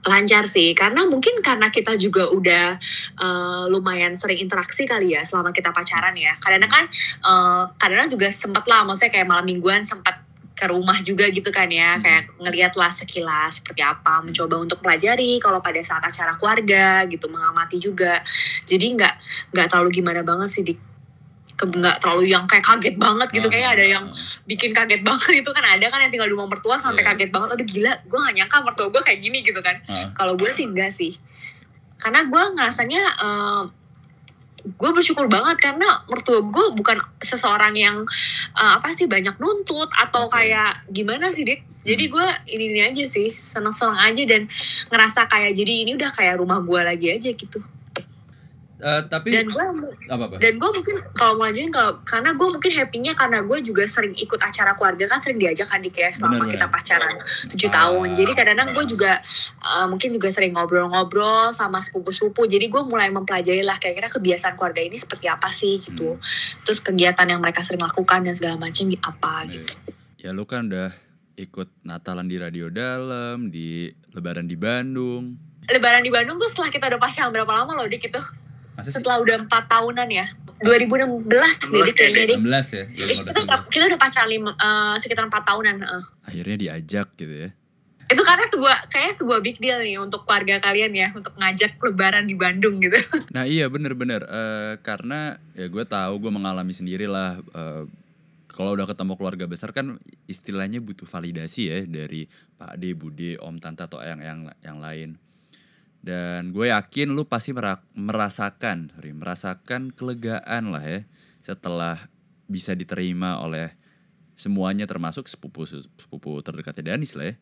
[0.00, 2.80] lancar sih karena mungkin karena kita juga udah
[3.20, 6.36] uh, lumayan sering interaksi kali ya selama kita pacaran ya.
[6.40, 6.84] Kadang kan
[7.24, 10.16] uh, kadang juga sempet lah maksudnya kayak malam mingguan sempet
[10.60, 11.96] ke rumah juga gitu kan ya.
[11.96, 12.04] Hmm.
[12.04, 17.28] kayak ngeliat lah sekilas seperti apa mencoba untuk pelajari kalau pada saat acara keluarga gitu
[17.32, 18.20] mengamati juga.
[18.68, 19.14] Jadi nggak
[19.56, 20.89] nggak terlalu gimana banget sih di
[21.68, 23.46] nggak terlalu yang kayak kaget banget gitu.
[23.48, 24.04] Uh, kayak ada yang
[24.48, 27.12] bikin kaget banget itu kan ada kan yang tinggal di rumah mertua sampai yeah.
[27.12, 29.76] kaget banget aduh gila gue gak nyangka mertua gue kayak gini gitu kan.
[30.16, 31.18] Kalau gue sih enggak sih.
[32.00, 33.64] Karena gue ngerasanya uh,
[34.64, 38.04] gue bersyukur banget karena mertua gue bukan seseorang yang
[38.56, 40.52] uh, apa sih banyak nuntut atau okay.
[40.52, 42.12] kayak gimana sih dik jadi hmm.
[42.12, 44.44] gue ini ini aja sih seneng seneng aja dan
[44.92, 47.60] ngerasa kayak jadi ini udah kayak rumah gue lagi aja gitu
[48.80, 49.64] Uh, tapi dan gue
[50.14, 50.36] apa -apa?
[50.40, 54.16] dan gue mungkin kalau mau lanjutin kalau karena gue mungkin happynya karena gue juga sering
[54.16, 57.14] ikut acara keluarga kan sering diajak kan di kayak selama Bener, kita pacaran
[57.52, 59.12] tujuh uh, tahun jadi kadang-kadang gue juga
[59.60, 62.48] uh, mungkin juga sering ngobrol-ngobrol sama sepupu-sepupu.
[62.48, 66.16] Jadi gue mulai mempelajari lah kayak kira kebiasaan keluarga ini seperti apa sih gitu.
[66.16, 66.22] Hmm.
[66.64, 69.74] terus kegiatan yang mereka sering lakukan dan segala macam di apa nah, gitu.
[70.20, 70.92] Ya lu kan udah
[71.36, 75.36] ikut Natalan di radio dalam di Lebaran di Bandung.
[75.70, 78.22] Lebaran di Bandung tuh setelah kita udah pacaran berapa lama loh dik itu
[78.80, 80.26] Masa Setelah udah empat tahunan ya.
[80.60, 81.24] 2016
[81.72, 82.38] jadi kayaknya deh.
[82.40, 82.84] 16 ya?
[82.92, 85.76] ya 15, kita, kita udah pacaran lima, uh, sekitar empat tahunan.
[85.84, 86.04] Uh.
[86.24, 87.50] Akhirnya diajak gitu ya.
[88.10, 92.26] Itu karena sebuah kayak sebuah big deal nih untuk keluarga kalian ya untuk ngajak lebaran
[92.26, 92.98] di Bandung gitu.
[93.36, 97.86] Nah iya bener-bener uh, karena ya gue tahu gue mengalami sendiri lah uh,
[98.50, 102.26] kalau udah ketemu keluarga besar kan istilahnya butuh validasi ya dari
[102.58, 105.16] Pak Ade, Bude, Om, Tante atau yang yang yang lain
[106.00, 107.52] dan gue yakin lu pasti
[107.92, 111.00] merasakan, sorry, merasakan kelegaan lah ya
[111.44, 112.00] setelah
[112.48, 113.76] bisa diterima oleh
[114.40, 117.36] semuanya termasuk sepupu sepupu terdekatnya Danis lah ya.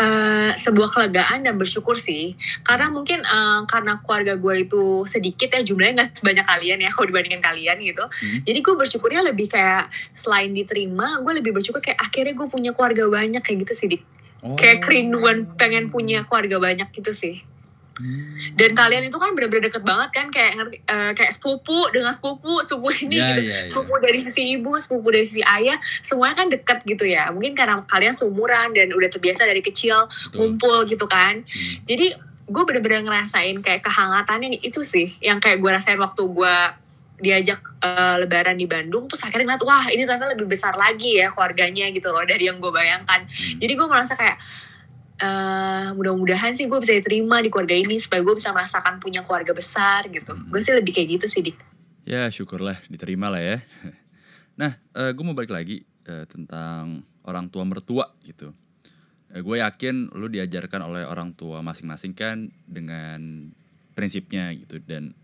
[0.00, 2.32] Uh, sebuah kelegaan dan bersyukur sih
[2.64, 7.12] karena mungkin uh, karena keluarga gue itu sedikit ya jumlahnya nggak sebanyak kalian ya kalau
[7.12, 8.48] dibandingkan kalian gitu hmm.
[8.48, 13.04] jadi gue bersyukurnya lebih kayak selain diterima gue lebih bersyukur kayak akhirnya gue punya keluarga
[13.12, 14.02] banyak kayak gitu sih dik
[14.42, 14.58] Oh.
[14.58, 17.36] Kayak kerinduan pengen punya keluarga banyak gitu sih.
[17.92, 18.34] Hmm.
[18.56, 20.56] Dan kalian itu kan bener-bener deket banget kan kayak
[20.88, 23.68] uh, kayak sepupu dengan sepupu sepupu ini yeah, gitu yeah, yeah.
[23.68, 27.84] sepupu dari sisi ibu sepupu dari sisi ayah semuanya kan deket gitu ya mungkin karena
[27.84, 30.36] kalian seumuran dan udah terbiasa dari kecil Betul.
[30.40, 31.84] ngumpul gitu kan hmm.
[31.84, 32.16] jadi
[32.48, 36.56] gue bener-bener ngerasain kayak kehangatannya itu sih yang kayak gue rasain waktu gue
[37.22, 41.30] diajak uh, lebaran di Bandung terus akhirnya ngeliat wah ini ternyata lebih besar lagi ya
[41.30, 43.22] keluarganya gitu loh dari yang gue bayangkan.
[43.22, 43.58] Hmm.
[43.62, 44.42] jadi gue merasa kayak
[45.22, 49.54] uh, mudah-mudahan sih gue bisa diterima di keluarga ini supaya gue bisa merasakan punya keluarga
[49.54, 50.34] besar gitu.
[50.34, 50.50] Hmm.
[50.50, 51.56] gue sih lebih kayak gitu sih dik.
[52.02, 53.58] Ya syukurlah diterima lah ya.
[54.52, 55.80] Nah uh, gue mau balik lagi
[56.10, 58.52] uh, tentang orang tua mertua gitu.
[59.32, 63.48] Uh, gue yakin lu diajarkan oleh orang tua masing-masing kan dengan
[63.96, 64.76] prinsipnya gitu.
[64.84, 65.16] Dan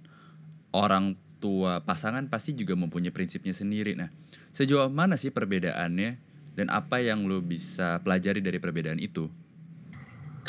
[0.72, 3.94] orang tua pasangan pasti juga mempunyai prinsipnya sendiri.
[3.94, 4.10] Nah,
[4.52, 6.18] sejauh mana sih perbedaannya
[6.58, 9.30] dan apa yang lo bisa pelajari dari perbedaan itu?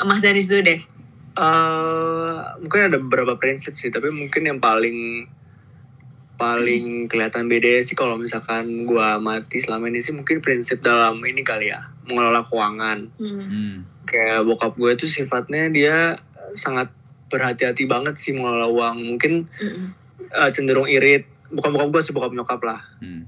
[0.02, 0.80] Mas Danis dulu deh.
[1.38, 5.30] Uh, mungkin ada beberapa prinsip sih, tapi mungkin yang paling
[6.34, 11.44] paling kelihatan beda sih kalau misalkan gua mati selama ini sih mungkin prinsip dalam ini
[11.44, 12.98] kali ya mengelola keuangan.
[13.14, 13.42] Hmm.
[13.46, 13.74] hmm.
[14.10, 16.18] Kayak bokap gue itu sifatnya dia
[16.58, 16.90] sangat
[17.30, 18.96] berhati-hati banget sih mengelola uang.
[19.14, 19.99] Mungkin hmm
[20.34, 23.22] uh, cenderung irit bukan bokap gue sih bokap nyokap lah hmm.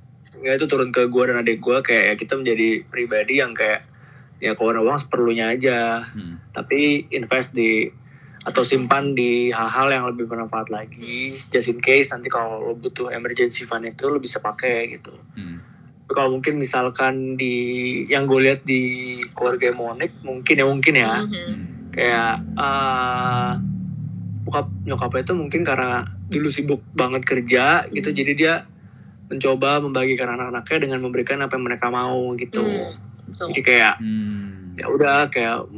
[0.47, 3.87] ya itu turun ke gue dan adik gue kayak kita menjadi pribadi yang kayak
[4.43, 6.55] ya kalau uang seperlunya aja hmm.
[6.55, 7.91] tapi invest di
[8.43, 13.15] atau simpan di hal-hal yang lebih bermanfaat lagi just in case nanti kalau lo butuh
[13.15, 15.59] emergency fund itu lo bisa pakai gitu hmm.
[16.11, 17.55] kalau mungkin misalkan di
[18.11, 21.63] yang gue lihat di keluarga Monik mungkin ya mungkin ya hmm.
[21.95, 23.55] kayak uh,
[24.43, 26.03] bokap nyokapnya itu mungkin karena
[26.33, 28.19] dulu sibuk banget kerja gitu hmm.
[28.19, 28.55] jadi dia
[29.33, 33.49] mencoba membagikan anak-anaknya dengan memberikan apa yang mereka mau gitu hmm.
[33.53, 34.77] jadi kayak hmm.
[34.77, 35.69] ya udah kayak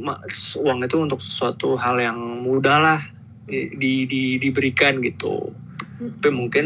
[0.59, 2.99] uang itu untuk sesuatu hal yang mudah lah
[3.45, 5.53] di, di, di diberikan gitu
[6.01, 6.19] hmm.
[6.19, 6.65] tapi mungkin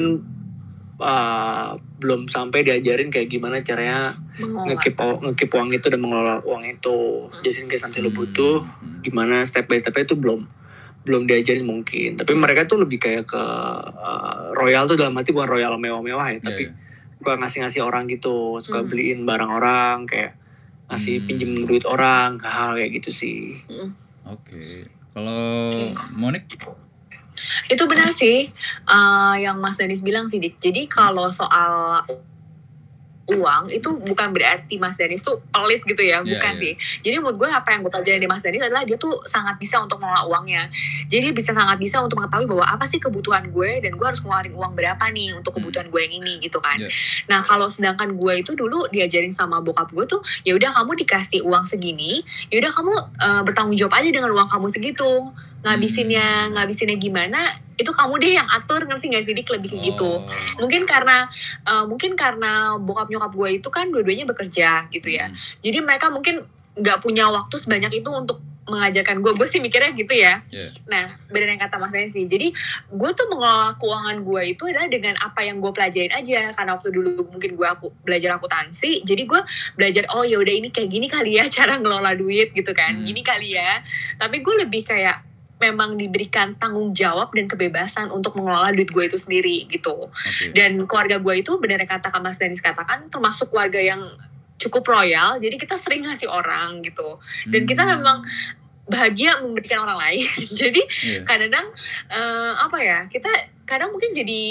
[0.98, 7.28] uh, belum sampai diajarin kayak gimana caranya ngekip ngekip uang itu dan mengelola uang itu
[7.28, 7.44] hmm.
[7.44, 8.64] jadi kayak sampai lo butuh
[9.04, 10.59] gimana step by stepnya itu belum
[11.10, 15.50] belum diajarin mungkin tapi mereka tuh lebih kayak ke uh, royal tuh dalam arti bukan
[15.50, 17.18] royal mewah-mewah ya yeah, tapi yeah.
[17.18, 18.88] suka ngasih-ngasih orang gitu suka mm.
[18.88, 20.38] beliin barang orang kayak
[20.94, 21.26] ngasih mm.
[21.26, 23.74] pinjem duit orang hal kayak gitu sih mm.
[23.74, 23.90] oke
[24.46, 24.86] okay.
[25.10, 25.90] kalau okay.
[26.14, 26.46] Monik
[27.74, 28.54] itu benar sih
[28.86, 32.06] uh, yang Mas Danis bilang sih Dik jadi kalau soal
[33.30, 36.74] uang itu bukan berarti Mas Danis tuh pelit gitu ya, iya, bukan yeah, sih.
[37.06, 39.82] Jadi menurut gue apa yang gue pelajari dari Mas Danis adalah dia tuh sangat bisa
[39.82, 40.68] untuk mengelola uangnya.
[41.08, 44.54] Jadi bisa sangat bisa untuk mengetahui bahwa apa sih kebutuhan gue dan gue harus ngeluarin
[44.56, 45.62] uang berapa nih untuk hmm.
[45.62, 46.80] kebutuhan gue yang ini gitu kan.
[46.82, 46.92] Yeah.
[47.30, 51.46] Nah kalau sedangkan gue itu dulu diajarin sama bokap gue tuh ya udah kamu dikasih
[51.46, 56.96] uang segini, ya udah kamu uh, bertanggung jawab aja dengan uang kamu segitu ngabisinnya ngabisinnya
[56.96, 57.40] gimana
[57.80, 59.48] itu kamu deh yang atur ngerti gak sih dik?
[59.48, 60.12] Lebih kayak gitu.
[60.20, 60.24] Oh.
[60.60, 61.28] mungkin karena
[61.64, 65.32] uh, mungkin karena bokap nyokap gue itu kan dua-duanya bekerja gitu ya.
[65.32, 65.36] Hmm.
[65.64, 66.44] jadi mereka mungkin
[66.80, 70.46] nggak punya waktu sebanyak itu untuk mengajarkan gue gue sih mikirnya gitu ya.
[70.54, 70.70] Yeah.
[70.86, 72.54] nah benar yang kata mas sih jadi
[72.94, 76.54] gue tuh mengelola keuangan gue itu adalah dengan apa yang gue pelajarin aja.
[76.54, 79.42] Karena waktu dulu mungkin gue aku belajar akuntansi jadi gue
[79.76, 82.94] belajar oh ya udah ini kayak gini kali ya cara ngelola duit gitu kan.
[82.94, 83.04] Hmm.
[83.04, 83.82] gini kali ya.
[84.22, 85.29] Tapi gue lebih kayak
[85.60, 90.08] memang diberikan tanggung jawab dan kebebasan untuk mengelola duit gue itu sendiri gitu.
[90.08, 90.56] Okay.
[90.56, 94.00] Dan keluarga gue itu benar kata Mas Danis katakan termasuk keluarga yang
[94.56, 95.36] cukup royal.
[95.36, 97.20] Jadi kita sering ngasih orang gitu.
[97.48, 97.70] Dan hmm.
[97.70, 98.24] kita memang
[98.88, 100.24] bahagia memberikan orang lain.
[100.60, 101.24] jadi yeah.
[101.28, 101.68] kadang-kadang
[102.08, 103.30] uh, apa ya kita
[103.68, 104.44] kadang mungkin jadi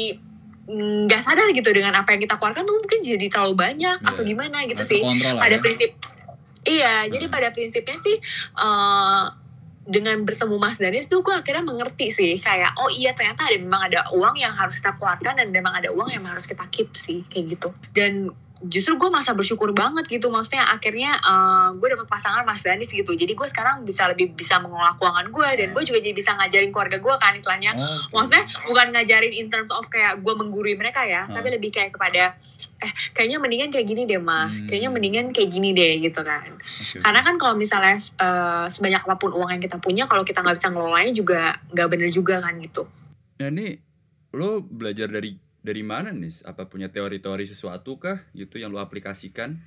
[1.09, 4.09] nggak sadar gitu dengan apa yang kita keluarkan tuh mungkin jadi terlalu banyak yeah.
[4.13, 5.01] atau gimana gitu sih.
[5.41, 5.61] Pada ya.
[5.65, 5.97] prinsip
[6.69, 7.11] Iya, hmm.
[7.17, 8.17] jadi pada prinsipnya sih
[8.61, 9.25] uh,
[9.89, 13.89] dengan bertemu Mas Danis tuh gue akhirnya mengerti sih kayak oh iya ternyata ada memang
[13.89, 17.25] ada uang yang harus kita keluarkan dan memang ada uang yang harus kita keep sih
[17.33, 18.29] kayak gitu dan
[18.67, 23.15] justru gue masa bersyukur banget gitu maksudnya akhirnya uh, gue dapet pasangan Mas Danis gitu
[23.15, 26.75] jadi gue sekarang bisa lebih bisa mengolah keuangan gue dan gue juga jadi bisa ngajarin
[26.75, 28.13] keluarga gue kan istilahnya okay.
[28.13, 31.39] maksudnya bukan ngajarin in terms of kayak gue menggurui mereka ya oh.
[31.39, 32.35] tapi lebih kayak kepada
[32.79, 34.47] eh kayaknya mendingan kayak gini deh mah.
[34.49, 34.67] Hmm.
[34.71, 36.47] kayaknya mendingan kayak gini deh gitu kan.
[36.59, 37.03] Okay.
[37.03, 40.57] karena kan kalau misalnya uh, sebanyak apa pun uang yang kita punya kalau kita nggak
[40.57, 41.41] bisa ngelolanya juga
[41.75, 42.87] nggak bener juga kan gitu.
[43.43, 43.79] Nah ini
[44.35, 46.47] lo belajar dari dari mana nih?
[46.47, 49.59] Apa punya teori-teori sesuatu kah gitu yang lo aplikasikan?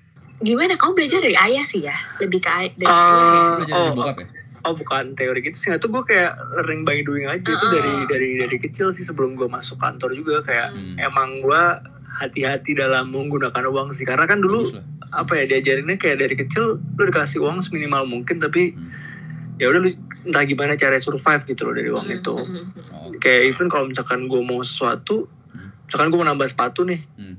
[0.42, 0.74] Gimana?
[0.74, 1.94] Kamu belajar dari ayah sih ya?
[2.18, 4.28] Lebih ke ayah dari uh, belajar oh, dari bokap ya?
[4.66, 5.70] oh bukan teori gitu sih.
[5.78, 7.46] Itu gue kayak learning by doing aja.
[7.46, 10.42] Uh, itu dari dari dari kecil sih sebelum gue masuk kantor juga.
[10.42, 10.98] Kayak hmm.
[10.98, 11.64] emang gue
[12.12, 14.68] hati-hati dalam menggunakan uang sih karena kan dulu
[15.12, 19.60] apa ya diajarinnya kayak dari kecil lu dikasih uang seminimal mungkin tapi hmm.
[19.60, 19.90] ya udah lu
[20.28, 22.18] entah gimana cara survive gitu loh dari uang hmm.
[22.20, 22.66] itu hmm.
[22.94, 23.12] Oh.
[23.18, 25.88] kayak even kalau misalkan gue mau sesuatu hmm.
[25.88, 27.36] misalkan gue mau nambah sepatu nih hmm.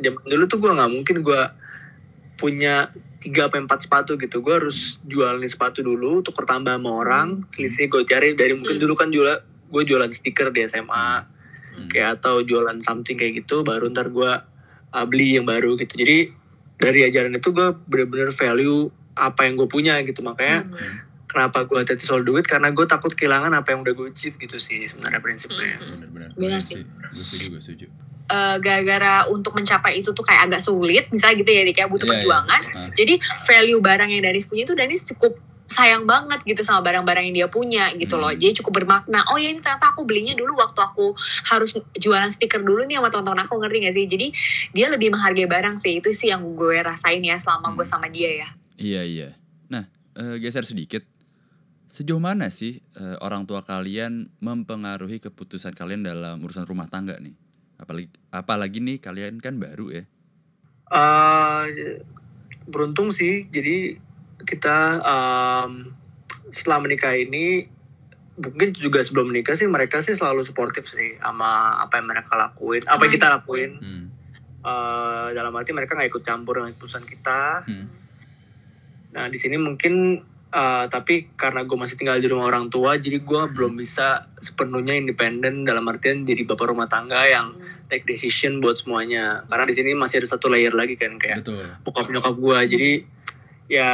[0.00, 1.42] jam dulu tuh gue nggak mungkin gue
[2.36, 6.90] punya tiga apa empat sepatu gitu gue harus jual nih sepatu dulu untuk bertambah sama
[6.92, 7.52] orang hmm.
[7.52, 8.84] selisih gue cari dari mungkin hmm.
[8.84, 9.28] dulu kan jual
[9.66, 11.35] gue jualan stiker di SMA
[11.76, 11.88] hmm.
[11.92, 14.32] kayak atau jualan something kayak gitu baru ntar gue
[14.96, 16.32] uh, beli yang baru gitu jadi
[16.76, 20.96] dari ajaran itu gue bener-bener value apa yang gue punya gitu makanya hmm.
[21.28, 24.60] kenapa gue hati soal duit karena gue takut kehilangan apa yang udah gue achieve gitu
[24.60, 25.80] sih sebenarnya prinsipnya.
[25.80, 26.28] Bener-bener.
[26.36, 26.84] Bener Bener sih.
[26.84, 27.86] Gue setuju, gue setuju.
[28.26, 32.10] Eh, gara-gara untuk mencapai itu tuh kayak agak sulit misalnya gitu ya kayak butuh Iya,
[32.10, 32.18] iya.
[32.18, 32.90] perjuangan Ah.
[32.90, 37.36] jadi value barang yang Danis punya itu Danis cukup sayang banget gitu sama barang-barang yang
[37.44, 38.38] dia punya gitu loh Hmm.
[38.38, 41.12] jadi cukup bermakna oh ya ini ternyata aku belinya dulu waktu aku
[41.50, 44.26] harus jualan stiker dulu nih sama teman-teman aku ngerti gak sih jadi
[44.70, 47.92] dia lebih menghargai barang sih itu sih yang gue rasain ya selama gue Hmm.
[47.98, 49.28] sama dia ya Iya, iya.
[49.66, 51.00] Nah, eh, geser sedikit.
[51.88, 57.32] Sejauh mana sih eh, orang tua kalian mempengaruhi keputusan kalian dalam urusan rumah tangga nih?
[57.80, 60.04] Apalagi, apalagi nih kalian kan baru ya.
[60.86, 61.64] Eh,
[62.68, 63.96] beruntung sih jadi
[64.46, 65.90] kita em,
[66.48, 67.66] setelah menikah ini
[68.36, 72.84] mungkin juga sebelum menikah sih mereka sih selalu suportif sih sama apa yang mereka lakuin
[72.86, 74.04] apa yang kita lakuin Hmm.
[74.66, 77.86] Eh, dalam arti mereka nggak ikut campur dengan keputusan kita Hmm.
[79.14, 80.20] nah di sini mungkin
[80.52, 84.94] eh, tapi karena gue masih tinggal di rumah orang tua jadi gue belum bisa sepenuhnya
[84.94, 87.56] independen dalam artian jadi bapak rumah tangga yang
[87.86, 91.62] take decision buat semuanya karena di sini masih ada satu layer lagi kan kayak Betul.
[91.86, 92.90] bokap nyokap gue jadi
[93.66, 93.90] ya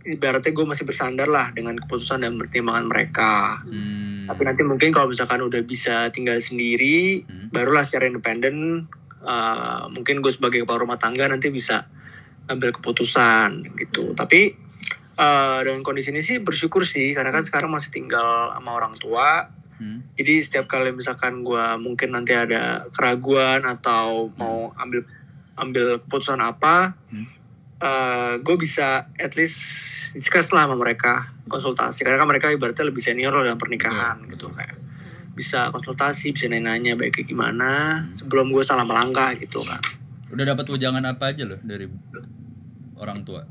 [0.00, 4.24] ibaratnya gue masih bersandar lah dengan keputusan dan pertimbangan mereka Hmm.
[4.24, 7.52] tapi nanti mungkin kalau misalkan udah bisa tinggal sendiri Hmm.
[7.52, 8.86] barulah secara independen
[9.20, 11.84] uh, mungkin gue sebagai kepala rumah tangga nanti bisa
[12.48, 14.56] ambil keputusan gitu tapi
[15.14, 19.50] uh, dengan kondisi ini sih bersyukur sih karena kan sekarang masih tinggal sama orang tua
[19.80, 20.04] Hmm.
[20.12, 25.08] jadi setiap kali misalkan gue mungkin nanti ada keraguan atau mau ambil
[25.56, 27.24] ambil keputusan apa, Hmm.
[28.38, 29.56] Gue bisa at least
[30.12, 34.52] discuss lah sama mereka konsultasi karena kan mereka ibaratnya lebih senior loh dalam pernikahan gitu
[34.52, 34.76] kayak
[35.32, 37.70] bisa konsultasi bisa nanya-nanya baiknya gimana
[38.12, 39.80] sebelum gue salah melangkah gitu kan.
[40.28, 41.88] Udah dapat wejangan apa aja loh dari
[43.00, 43.48] orang tua?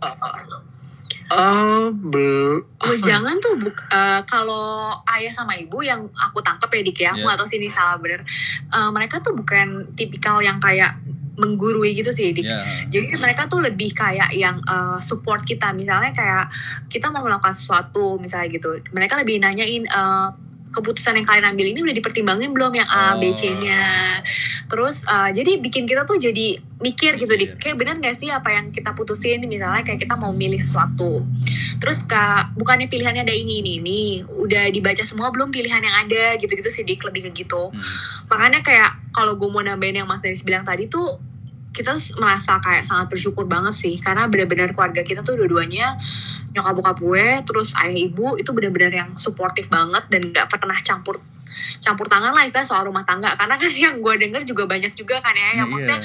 [1.90, 6.98] Bel Oh jangan tuh buk- eh, kalau ayah sama ibu yang aku tangkap ya dik
[7.00, 7.26] ya, aku Iya.
[7.26, 8.22] nggak tahu sih ini salah bener.
[8.70, 10.98] Eh, mereka tuh bukan tipikal yang kayak
[11.40, 12.44] menggurui gitu sih dik.
[12.44, 12.60] Ya.
[12.92, 16.52] Jadi mereka tuh lebih kayak yang eh, support kita, misalnya kayak
[16.92, 20.30] kita mau melakukan sesuatu misalnya gitu, mereka lebih nanyain eh,
[20.70, 23.34] keputusan yang kalian ambil ini udah dipertimbangin belum yang A, B, Oh.
[23.34, 24.22] C-nya.
[24.70, 28.54] Terus eh, jadi bikin kita tuh jadi mikir gitu dik, kayak bener gak sih apa
[28.56, 31.26] yang kita putusin misalnya kayak kita mau milih sesuatu.
[31.80, 36.36] Terus kak bukannya pilihannya ada ini ini ini, udah dibaca semua belum pilihan yang ada
[36.38, 37.82] gitu-gitu sih dik lebih ke gitu Hmm.
[38.30, 41.20] makanya kayak kalau gue mau nambahin yang Mas Denis bilang tadi tuh
[41.80, 45.96] kita merasa kayak sangat bersyukur banget sih karena benar-benar keluarga kita tuh dua-duanya
[46.52, 51.24] nyokap bokap gue terus ayah ibu itu benar-benar yang suportif banget dan nggak pernah campur
[51.80, 55.24] campur tangan lah istilah soal rumah tangga karena kan yang gue denger juga banyak juga
[55.24, 55.72] kan ya yang Iya.
[55.72, 56.00] maksudnya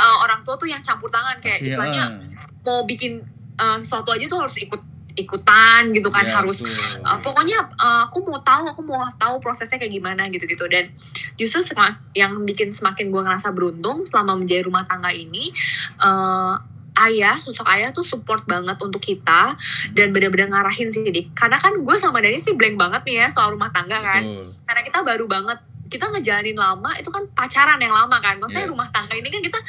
[0.00, 2.48] uh, orang tua tuh yang campur tangan kayak Pasti, istilahnya ah.
[2.64, 3.20] mau bikin
[3.60, 4.80] uh, sesuatu aja tuh harus ikut
[5.18, 7.02] ikutan gitu kan Ya, harus betul.
[7.02, 10.88] Uh, pokoknya uh, aku mau tahu aku mau tahu prosesnya kayak gimana gitu-gitu dan
[11.34, 15.50] justru sema- yang bikin semakin gue ngerasa beruntung selama menjadi rumah tangga ini
[15.98, 16.54] uh,
[16.98, 19.54] ayah sosok ayah tuh support banget untuk kita
[19.94, 21.30] dan bener-bener ngarahin sih Dik.
[21.30, 24.46] karena kan gue sama Dani sih blank banget nih ya soal rumah tangga kan Betul.
[24.66, 28.36] karena kita baru banget kita ngejalanin lama itu kan pacaran yang lama kan.
[28.36, 28.72] Maksudnya Iya.
[28.72, 29.60] rumah tangga ini kan kita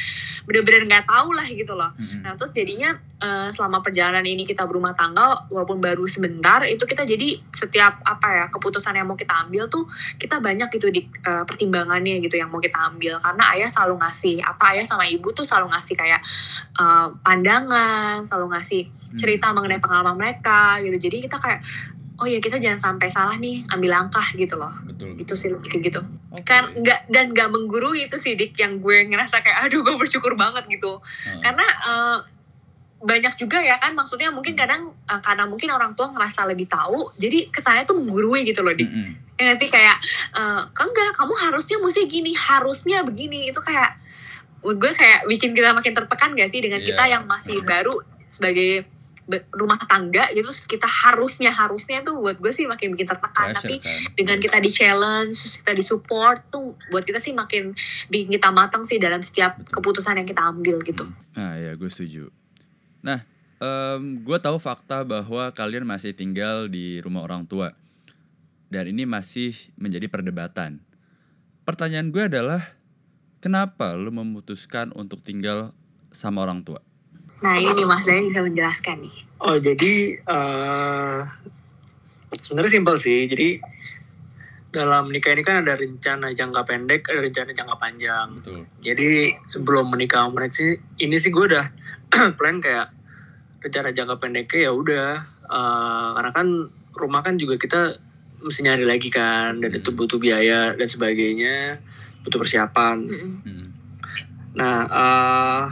[0.44, 1.92] bener-bener nggak tahu lah gitu loh.
[1.96, 2.22] Mm-mm.
[2.22, 2.92] Nah terus jadinya
[3.24, 8.28] eh, selama perjalanan ini kita berumah tangga walaupun baru sebentar itu kita jadi setiap apa
[8.28, 9.88] ya keputusan yang mau kita ambil tuh
[10.20, 13.16] kita banyak gitu di eh, pertimbangannya gitu yang mau kita ambil.
[13.18, 16.22] Karena ayah selalu ngasih apa ayah sama ibu tuh selalu ngasih kayak
[16.76, 18.84] eh, pandangan selalu ngasih
[19.18, 21.10] cerita mengenai pengalaman mereka gitu.
[21.10, 21.64] Jadi kita kayak
[22.20, 25.16] oh ya kita jangan sampai salah nih ambil langkah gitu loh Betul.
[25.16, 26.44] itu sih lebih kayak gitu Oke.
[26.44, 30.36] kan nggak dan nggak menggurui itu sih dik yang gue ngerasa kayak aduh gue bersyukur
[30.36, 31.40] banget gitu Ah.
[31.42, 32.18] karena eh,
[33.00, 37.16] banyak juga ya kan maksudnya mungkin kadang eh, karena mungkin orang tua ngerasa lebih tahu
[37.16, 39.16] jadi kesannya tuh menggurui gitu loh dik Mm-mm.
[39.34, 39.98] ya nggak sih kayak
[40.34, 43.96] eh, "Kok enggak kamu harusnya mesti gini harusnya begini itu kayak
[44.60, 46.92] gue kayak bikin kita makin tertekan gak sih dengan Iya.
[46.92, 47.96] kita yang masih baru
[48.28, 48.84] sebagai
[49.54, 53.76] rumah tangga gitu kita harusnya harusnya tuh buat gue sih makin bikin tertekan Pressure tapi
[53.78, 53.94] kan.
[54.18, 57.70] dengan kita di challenge kita di support tuh buat kita sih makin
[58.10, 61.06] bikin kita matang sih dalam setiap keputusan yang kita ambil gitu
[61.40, 62.28] Nah ya gue setuju.
[63.00, 63.24] Nah,
[63.64, 67.72] em, gue tahu fakta bahwa kalian masih tinggal di rumah orang tua.
[68.70, 70.84] Dan ini masih menjadi perdebatan.
[71.66, 72.62] Pertanyaan gue adalah,
[73.42, 75.74] kenapa lu memutuskan untuk tinggal
[76.14, 76.84] sama orang tua?
[77.40, 79.16] Nah ini Mas Dani bisa menjelaskan nih.
[79.40, 81.18] Oh jadi eh
[82.36, 83.28] sebenarnya simpel sih.
[83.28, 83.60] Jadi
[84.70, 88.28] dalam menikah ini kan ada rencana jangka pendek, ada rencana jangka panjang.
[88.38, 88.62] Betul.
[88.86, 91.66] Jadi sebelum menikah sama mereka sih, ini sih gue udah
[92.38, 92.94] plan kayak
[93.60, 95.10] rencana jangka pendeknya ya udah
[95.50, 96.48] uh, karena kan
[96.96, 98.00] rumah kan juga kita
[98.40, 101.80] mesti nyari lagi kan dan itu butuh biaya dan sebagainya
[102.24, 103.64] butuh persiapan Mm-mm.
[104.56, 105.64] nah uh,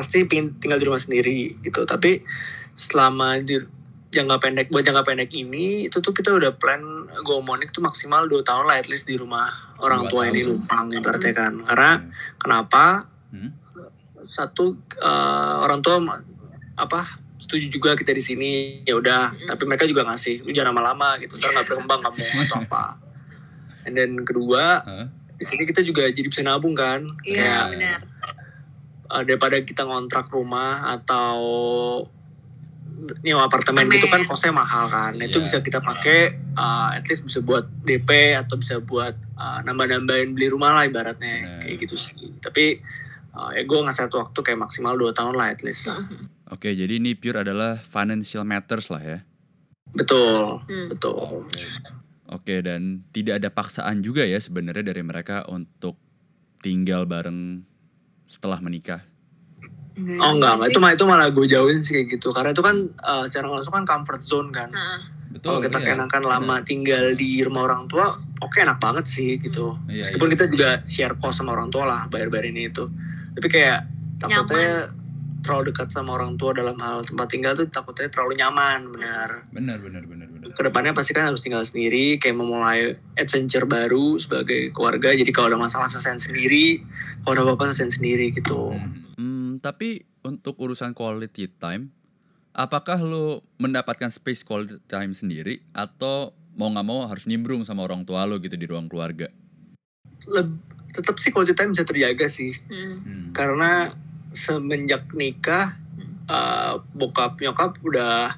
[0.00, 2.24] pasti pingin tinggal di rumah sendiri gitu tapi
[2.72, 3.60] selama di
[4.10, 8.26] jangka pendek buat jangka pendek ini itu tuh kita udah plan gue Monik tuh maksimal
[8.26, 9.46] dua tahun lah at least di rumah
[9.78, 11.90] orang tua ini numpang ibaratnya kan karena
[12.36, 13.54] kenapa Hmm?
[14.26, 16.02] satu eh, orang tua
[16.74, 18.50] apa setuju juga kita di sini
[18.82, 19.46] ya udah Mm.
[19.46, 22.98] tapi mereka juga ngasih lu jangan lama-lama gitu ntar nggak berkembang kamu atau apa
[23.86, 25.06] and then kedua Hah?
[25.34, 27.98] di sini kita juga jadi bisa nabung kan Iya kayak benar.
[29.10, 31.38] Eh, daripada kita ngontrak rumah atau
[33.20, 33.96] nyewa apartemen Apartemen.
[33.96, 35.44] gitu kan kosnya mahal kan Nah, itu Iya.
[35.48, 40.46] bisa kita pakai eh, at least bisa buat DP atau bisa buat eh, nambah-nambahin beli
[40.46, 41.60] rumah lah ibaratnya Benar.
[41.64, 42.76] kayak gitu sih tapi
[43.30, 45.88] eh, ya gue ngasih waktu kayak maksimal 2 tahun lah at least
[46.50, 49.18] Oke, jadi ini pure adalah financial matters lah ya.
[49.88, 50.86] betul Hmm.
[50.88, 51.46] betul
[52.26, 55.98] Oke, dan tidak ada paksaan juga ya sebenarnya dari mereka untuk
[56.58, 57.66] tinggal bareng
[58.30, 59.02] setelah menikah.
[60.00, 62.76] oh enggak enggak itu malah itu malah gue jauhin sih kayak gitu karena itu kan
[62.88, 65.00] eh, secara langsung kan comfort zone kan Heeh.
[65.30, 65.46] Betul.
[65.46, 65.86] kalau kita iya.
[65.92, 70.34] keenakan lama tinggal di rumah orang tua oke enak banget sih gitu Iya, meskipun iya.
[70.38, 72.88] kita juga share cost sama orang tua lah bayar-bayar ini itu
[73.36, 74.88] tapi kayak takutnya
[75.40, 79.78] terlalu dekat sama orang tua dalam hal tempat tinggal tuh takutnya terlalu nyaman benar Benar,
[79.78, 80.46] benar, benar, benar.
[80.48, 82.78] ke depannya pasti kan harus tinggal sendiri kayak memulai
[83.14, 86.80] adventure baru sebagai keluarga jadi kalau ada masalah selesai sendiri
[87.20, 88.72] kalau ada apa-apa selesai sendiri gitu
[89.16, 91.92] Hmm, tapi untuk urusan quality time,
[92.50, 98.00] apakah lo mendapatkan space quality time sendiri atau mau nggak mau harus nimbrung sama orang
[98.02, 99.28] tua lo gitu di ruang keluarga?
[100.24, 100.56] Leb-
[100.90, 102.96] tetap sih quality time bisa terjaga sih Hmm.
[102.98, 103.26] Hmm.
[103.30, 103.92] karena
[104.30, 105.74] semenjak nikah
[106.24, 108.34] uh, bokap nyokap udah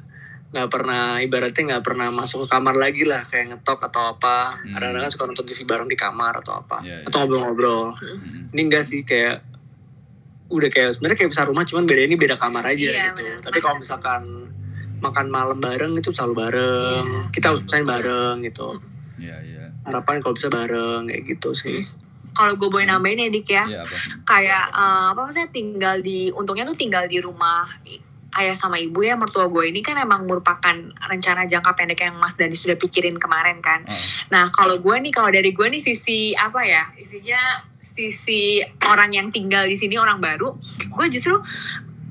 [0.48, 4.72] nggak pernah ibaratnya nggak pernah masuk ke kamar lagi lah kayak ngetok atau apa Hmm.
[4.74, 7.06] kadang-kadang kan suka nonton TV bareng di kamar atau apa Iya, iya.
[7.06, 8.48] atau ngobrol-ngobrol Hmm.
[8.50, 9.40] ini enggak sih kayak
[10.48, 13.40] udah kayak sebenarnya kayak besar rumah cuman beda ini beda kamar aja Iya, gitu benar.
[13.40, 14.22] tapi kalau misalkan
[14.98, 17.22] makan malam bareng itu selalu bareng Iya.
[17.32, 18.76] kita usahain bareng gitu
[19.16, 19.64] Iya, iya.
[19.82, 21.80] harapan kalau bisa bareng kayak gitu sih
[22.32, 23.96] Kalau gue boleh nambahin ya Dik ya, Iya apa?
[24.24, 27.68] kayak eh, apa maksudnya tinggal di untungnya tuh tinggal di rumah
[28.32, 30.72] ayah sama ibu ya mertua gue ini kan emang merupakan
[31.04, 33.84] rencana jangka pendek yang Mas Dani sudah pikirin kemarin kan.
[33.84, 33.96] Oh,
[34.32, 39.28] Nah kalau gue nih kalau dari gue nih sisi apa ya isinya sisi orang yang
[39.28, 40.56] tinggal di sini orang baru,
[40.88, 41.36] gue justru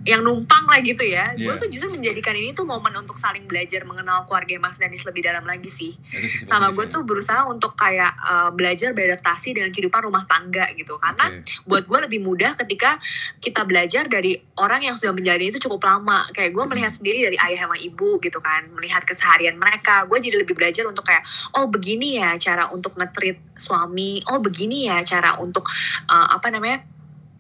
[0.08, 1.34] yang numpang lah gitu ya.
[1.38, 1.62] Gue Iya.
[1.62, 5.44] tuh justru menjadikan ini tuh momen untuk saling belajar mengenal keluarga Mas Danis lebih dalam
[5.46, 10.08] lagi sih itu sisi sama gue tuh berusaha untuk kayak uh, belajar beradaptasi dengan kehidupan
[10.08, 11.68] rumah tangga gitu karena Oke.
[11.68, 12.98] buat gue lebih mudah ketika
[13.44, 17.38] kita belajar dari orang yang sudah menjalani itu cukup lama kayak gue melihat sendiri dari
[17.50, 21.26] ayah sama ibu gitu kan melihat keseharian mereka gue jadi lebih belajar untuk kayak
[21.58, 25.68] oh begini ya cara untuk nge-treat suami oh begini ya cara untuk
[26.10, 26.82] uh, apa namanya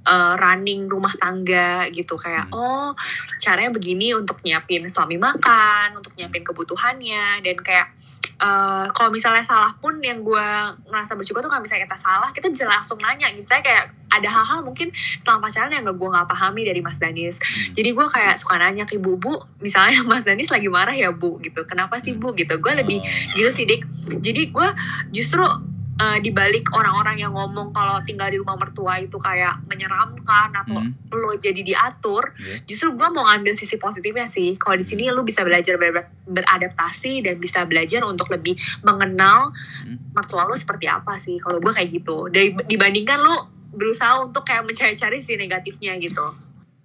[0.05, 2.17] uh, running rumah tangga gitu.
[2.17, 2.57] Kayak Hmm.
[2.57, 2.89] oh
[3.37, 7.41] caranya begini untuk nyiapin suami makan untuk nyiapin kebutuhannya.
[7.41, 7.87] Dan kayak
[8.41, 10.47] eh, kalau misalnya salah pun yang gue
[10.89, 13.45] ngerasa bersyukur tuh kalau misalnya kita salah kita bisa langsung nanya gitu.
[13.45, 14.89] Saya kayak ada hal-hal mungkin
[15.21, 17.37] selama pacaran yang gak gue nggak pahami dari Mas Danis.
[17.37, 17.77] Hmm.
[17.77, 21.37] jadi gue kayak suka nanya ke ibu bu misalnya Mas Danis lagi marah ya bu
[21.39, 21.61] gitu.
[21.69, 22.57] Kenapa sih bu gitu.
[22.57, 23.37] Gue lebih Oh.
[23.37, 23.85] gitu sih dik.
[24.17, 24.69] Jadi gue
[25.13, 25.45] justru
[26.01, 30.97] eh, dibalik orang-orang yang ngomong kalau tinggal di rumah mertua itu kayak menyeramkan atau Hmm.
[31.11, 32.65] lo jadi diatur Iya.
[32.65, 37.21] justru gue mau ngambil sisi positifnya sih kalau di sini lu bisa belajar ber- beradaptasi
[37.21, 40.01] dan bisa belajar untuk lebih mengenal Hmm.
[40.11, 43.35] mertua lu seperti apa sih kalau gue kayak gitu dari dibandingkan lu
[43.71, 46.23] berusaha untuk kayak mencari-cari si negatifnya gitu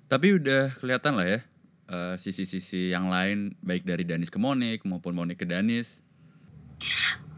[0.06, 1.40] Tapi udah kelihatan lah ya
[1.86, 6.02] eh, sisi-sisi yang lain baik dari Danis ke Monik maupun Monik ke Danis.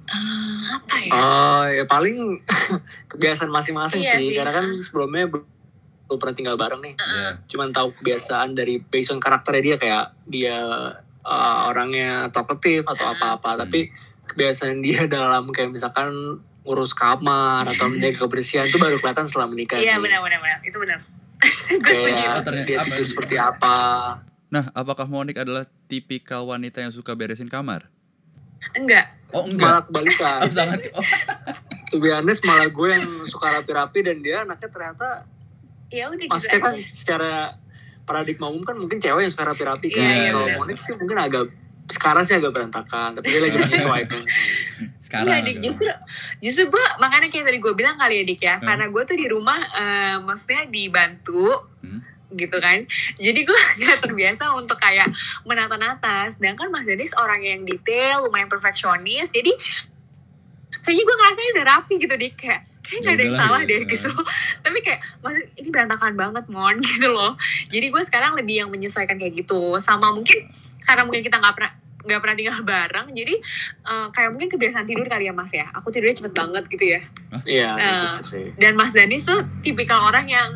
[0.08, 2.40] Eh, apa ya Oh ya paling
[3.12, 4.32] kebiasaan masing-masing Iya sih.
[4.32, 4.34] sih.
[4.40, 6.94] Karena kan sebelumnya belum pernah tinggal bareng nih.
[6.96, 7.30] Iya.
[7.44, 10.56] Cuman tahu kebiasaan dari based on karakternya dia kayak dia
[11.22, 13.68] uh, orangnya talkative atau apa-apa.
[13.68, 13.92] Tapi
[14.32, 19.80] kebiasaan dia dalam kayak misalkan ngurus kamar atau menjaga kebersihan itu baru kelihatan setelah menikah.
[19.80, 21.00] iya benar benar benar itu benar
[21.68, 23.76] gue setuju dia apa seperti apa.
[24.48, 27.92] Nah, apakah Monik adalah tipikal wanita yang suka beresin kamar?
[28.74, 30.40] Enggak Oh Malah kebalikan.
[30.44, 30.88] Oh, sangat.
[30.96, 31.04] Oh.
[31.92, 35.24] To be honest, malah gue yang suka rapi-rapi dan dia anaknya ternyata
[35.88, 37.32] ya udah gitu maksudnya kan aja secara
[38.04, 40.00] paradigma umum kan mungkin cewek yang suka rapi-rapi kan.
[40.00, 40.58] Iya, iya, Kalau benar.
[40.64, 41.44] Monik sih mungkin agak
[41.88, 44.22] sekarang sih agak berantakan, tapi dia lagi menyesuaikan.
[45.00, 45.28] Sekarang.
[45.28, 45.56] Enggak, Dik.
[45.64, 45.90] Justru,
[46.44, 48.54] justru gue, makanya kayak tadi gue bilang kali ya, Dik ya.
[48.60, 48.64] Hmm.
[48.68, 51.48] Karena gue tuh di rumah, eh, maksudnya dibantu.
[51.80, 52.00] Hmm.
[52.34, 52.84] Gitu kan.
[53.16, 55.08] Jadi gue gak terbiasa untuk kayak
[55.48, 56.28] menata-nata.
[56.28, 59.32] Sedangkan Mas Denis orang yang detail lumayan perfeksionis.
[59.32, 59.52] Jadi
[60.84, 63.70] kayaknya gue ngerasanya udah rapi gitu deh kayak kayak gak ada yang salah ya.
[63.70, 64.12] deh gitu.
[64.64, 67.32] Tapi kayak maksud ini berantakan banget mon gitu loh.
[67.72, 69.76] Jadi gue sekarang lebih yang menyesuaikan kayak gitu.
[69.80, 70.48] Sama mungkin
[70.84, 71.72] karena mungkin kita nggak pernah
[72.08, 73.34] nggak pernah tinggal bareng jadi
[73.84, 77.00] uh, kayak mungkin kebiasaan tidur kali ya mas ya aku tidurnya cepet banget gitu ya
[77.44, 80.50] iya uh, gitu dan mas Danis tuh tipikal orang yang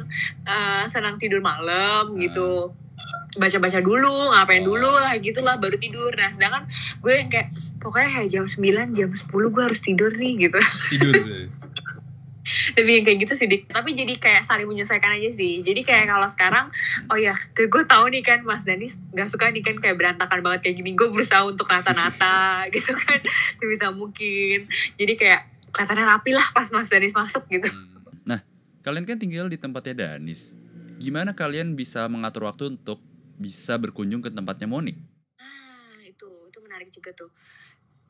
[0.49, 2.73] uh, senang tidur malam gitu
[3.33, 4.77] baca-baca dulu, ngapain oh.
[4.77, 6.13] dulu lah gitu lah baru tidur.
[6.13, 6.69] Nah, sedangkan
[7.01, 7.49] gue yang kayak
[7.81, 10.61] pokoknya kayak jam 9, jam 10 gue harus tidur nih gitu.
[10.93, 11.15] Tidur.
[12.75, 13.71] lebih yang kayak gitu sih dik.
[13.71, 15.63] Tapi jadi kayak saling menyesuaikan aja sih.
[15.63, 16.67] Jadi kayak kalau sekarang
[17.09, 20.69] oh ya gue tahu nih kan Mas Danis nggak suka nih kan kayak berantakan banget
[20.69, 20.91] kayak gini.
[20.99, 23.21] Gue berusaha untuk nata-nata gitu kan
[23.59, 24.67] sebisa mungkin.
[24.99, 25.41] Jadi kayak
[25.73, 27.71] kelihatannya rapi lah pas Mas Danis masuk gitu.
[27.71, 27.91] Hmm.
[28.23, 28.41] nah
[28.85, 30.51] kalian kan tinggal di tempatnya Danis.
[30.99, 33.03] Gimana kalian bisa mengatur waktu untuk
[33.39, 34.99] bisa berkunjung ke tempatnya Monik?
[35.39, 37.31] Ah itu itu menarik juga tuh.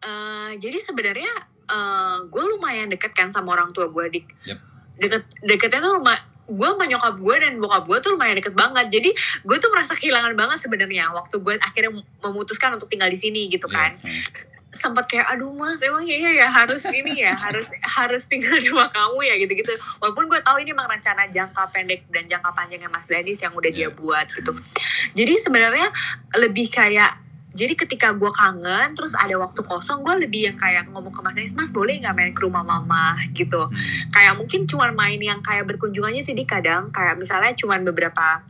[0.02, 1.30] Uh, jadi sebenarnya
[1.72, 4.60] uh, gue lumayan deket kan sama orang tua gue dik yep.
[5.00, 6.20] deket deketnya tuh rumah
[6.52, 9.10] gue sama nyokap gue dan bokap gue tuh lumayan deket banget jadi
[9.46, 13.70] gue tuh merasa kehilangan banget sebenarnya waktu gue akhirnya memutuskan untuk tinggal di sini gitu
[13.70, 14.50] iya, kan yeah.
[14.72, 18.90] sempat kayak aduh mas emang iya ya harus ini ya harus harus tinggal di rumah
[18.90, 22.90] kamu ya gitu gitu walaupun gue tahu ini emang rencana jangka pendek dan jangka panjangnya
[22.90, 23.88] mas Danis yang udah yeah.
[23.88, 24.52] dia buat gitu
[25.14, 25.88] jadi sebenarnya
[26.36, 31.12] lebih kayak jadi ketika gue kangen terus ada waktu kosong gue lebih yang kayak ngomong
[31.12, 33.16] ke mas Anies mas boleh nggak main ke rumah mama?
[33.32, 33.68] gitu.
[33.68, 33.74] Hmm.
[34.12, 36.92] kayak mungkin cuma main yang kayak berkunjungannya sih di kadang.
[36.94, 38.44] Kayak misalnya cuma beberapa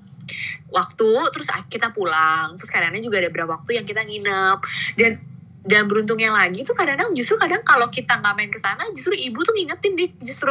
[0.70, 2.54] waktu terus kita pulang.
[2.58, 4.58] Terus kadang-kadang juga ada beberapa waktu yang kita nginep.
[4.98, 5.12] Dan
[5.62, 9.46] dan beruntungnya lagi tuh kadang-kadang justru kadang kalau kita nggak main ke sana justru ibu
[9.46, 10.50] tuh ngingetin di justru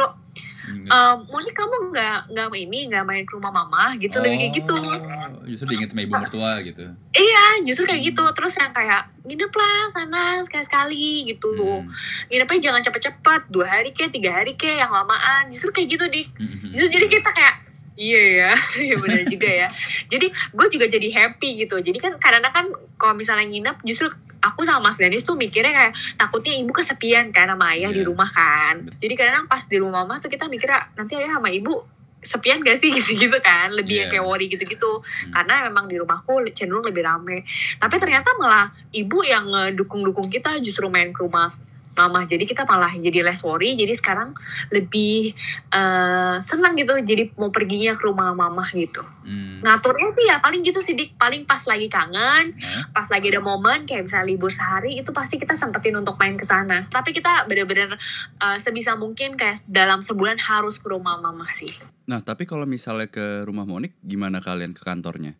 [0.88, 3.92] um, Moni kamu nggak nggak ini nggak main ke rumah mama?
[3.98, 4.74] Gitu oh, lebih kayak gitu.
[4.74, 6.84] Oh, justru diinget sama ibu mertua gitu.
[7.12, 8.24] Iya justru kayak gitu.
[8.32, 11.52] Terus yang kayak nginep lah sana sekali sekali gitu.
[11.52, 11.88] Hmm.
[12.30, 15.50] nginepnya jangan cepet-cepet dua hari ke tiga hari ke yang lamaan.
[15.52, 16.28] Justru kayak gitu dik.
[16.36, 16.46] Hmm.
[16.46, 16.70] hmm, hmm.
[16.72, 19.68] justru jadi kita kayak Iya ya, iya benar juga ya.
[20.08, 21.76] Jadi gue juga jadi happy gitu.
[21.76, 24.08] Jadi kan karena kan kalau misalnya nginep justru
[24.40, 27.96] aku sama Mas Ganis tuh mikirnya kayak takutnya ibu kesepian kan sama ayah yeah.
[27.96, 28.08] di iya.
[28.08, 28.88] rumah kan.
[28.96, 31.84] Jadi kadang pas di rumah mama tuh kita mikirnya nanti ayah sama ibu
[32.22, 34.08] sepian gak sih gitu-gitu kan lebih yeah.
[34.08, 35.34] kayak worry gitu-gitu hmm.
[35.34, 37.42] karena memang di rumahku cenderung lebih rame
[37.82, 41.50] tapi ternyata malah ibu yang dukung-dukung kita justru main ke rumah
[41.96, 43.76] mama jadi kita malah jadi less worry.
[43.76, 44.32] Jadi sekarang
[44.72, 45.36] lebih
[45.72, 46.96] uh, senang gitu.
[47.00, 49.04] Jadi mau perginya ke rumah mama gitu.
[49.22, 49.62] Hmm.
[49.62, 51.14] ngaturnya sih ya paling gitu sih dik.
[51.20, 52.90] Paling pas lagi kangen hmm.
[52.90, 56.44] pas lagi ada momen kayak misalnya libur sehari itu pasti kita sempetin untuk main ke
[56.48, 56.88] sana.
[56.88, 57.94] Tapi kita bener-bener
[58.40, 61.70] uh, sebisa mungkin kayak dalam sebulan harus ke rumah mama sih.
[62.08, 65.38] Nah tapi kalau misalnya ke rumah Monik gimana kalian ke kantornya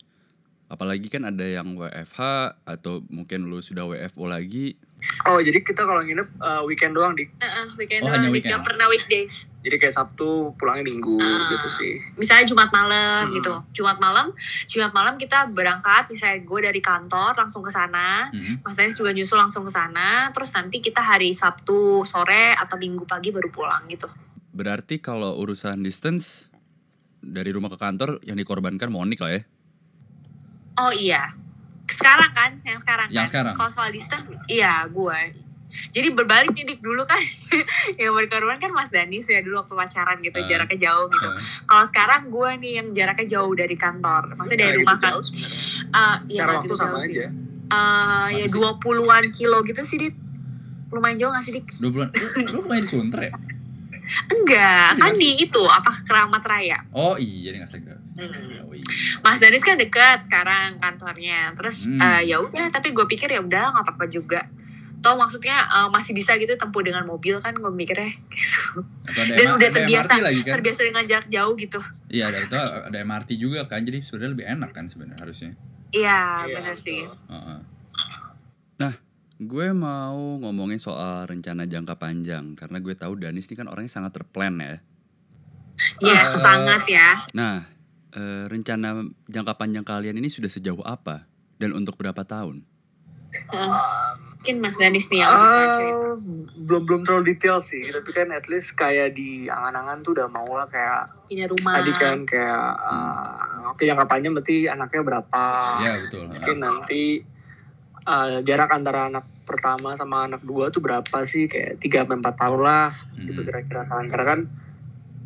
[0.72, 2.20] apalagi kan ada yang WFH
[2.64, 4.80] atau mungkin lu sudah WFO lagi
[5.26, 7.26] Oh jadi kita kalau nginep uh, weekend doang di?
[7.26, 8.54] Uh, uh, weekend oh, doang, hanya weekend.
[8.54, 9.50] Gak pernah weekdays.
[9.62, 11.98] Jadi kayak Sabtu pulangnya Minggu uh, gitu sih.
[12.14, 13.34] Misalnya Jumat malam hmm.
[13.38, 13.54] gitu.
[13.82, 14.30] Jumat malam,
[14.70, 16.06] Jumat malam kita berangkat.
[16.06, 18.30] Misalnya gue dari kantor langsung ke sana.
[18.30, 18.62] Hmm.
[18.62, 20.30] Mas Dennis juga nyusul langsung ke sana.
[20.30, 24.06] Terus nanti kita hari Sabtu sore atau Minggu pagi baru pulang gitu.
[24.54, 26.46] Berarti kalau urusan distance
[27.18, 29.42] dari rumah ke kantor yang dikorbankan Monik lah ya?
[30.82, 31.22] Oh iya,
[31.92, 33.30] sekarang kan yang sekarang yang kan?
[33.30, 33.54] sekarang.
[33.54, 35.20] kalau soal distance iya gue
[35.88, 37.16] jadi berbalik nih dik dulu kan
[38.00, 41.28] yang berkorban kan Mas Danis ya dulu waktu pacaran gitu uh, jaraknya jauh gitu.
[41.28, 41.36] uh.
[41.64, 45.14] kalau sekarang gue nih yang jaraknya jauh dari kantor maksudnya dari nah, rumah gitu kan
[45.96, 47.26] uh, ya, waktu gitu sama aja.
[47.72, 50.16] Uh, ya dua puluhan kilo gitu sih dit
[50.92, 51.64] lumayan jauh gak sih dik?
[51.80, 52.10] Dua puluhan?
[52.52, 53.32] Lu lumayan di Sunter ya
[54.28, 56.78] Enggak, kan di itu apa Keramat Raya.
[56.92, 58.00] Oh iya, di Ngasegara.
[58.18, 58.68] Hmm.
[58.68, 58.84] Oh, iya.
[59.24, 61.54] Mas Danis kan dekat sekarang kantornya.
[61.56, 62.00] Terus hmm.
[62.00, 64.44] uh, ya udah, tapi gue pikir ya udah nggak apa-apa juga.
[65.02, 68.86] Toh maksudnya uh, masih bisa gitu tempuh dengan mobil kan gue mikirnya gitu.
[69.10, 70.52] Dan udah terbiasa lagi, kan?
[70.58, 71.80] terbiasa dengan jarak jauh gitu.
[72.12, 73.82] Iya, ada itu ada MRT juga kan.
[73.82, 75.52] Jadi sebenarnya lebih enak kan sebenarnya harusnya.
[75.92, 77.02] Iya, iya benar sih.
[77.06, 77.58] Uh -uh.
[78.78, 78.92] Nah,
[79.42, 84.14] Gue mau ngomongin soal rencana jangka panjang karena gue tahu Danis ini kan orangnya sangat
[84.14, 84.78] terplan ya.
[85.98, 87.10] Yes, uh, sangat ya.
[87.34, 87.66] Nah,
[88.14, 91.26] uh, rencana jangka panjang kalian ini sudah sejauh apa
[91.58, 92.62] dan untuk berapa tahun?
[93.50, 96.06] Uh, mungkin Mas Danis nih yang bisa cerita.
[96.62, 100.46] belum belum terlalu detail sih, tapi kan at least kayak di angan-angan tuh udah mau
[100.54, 101.82] lah kayak punya rumah.
[101.82, 105.44] Tadi kan kayak uh, oke okay, jangka panjang berarti anaknya berapa?
[105.82, 106.24] Iya betul.
[106.30, 107.02] Mungkin nanti
[108.06, 112.34] uh, jarak antara anak pertama sama anak dua tuh berapa sih kayak tiga sampai empat
[112.38, 113.26] tahun lah hmm.
[113.26, 114.40] gitu kira-kira kan karena kan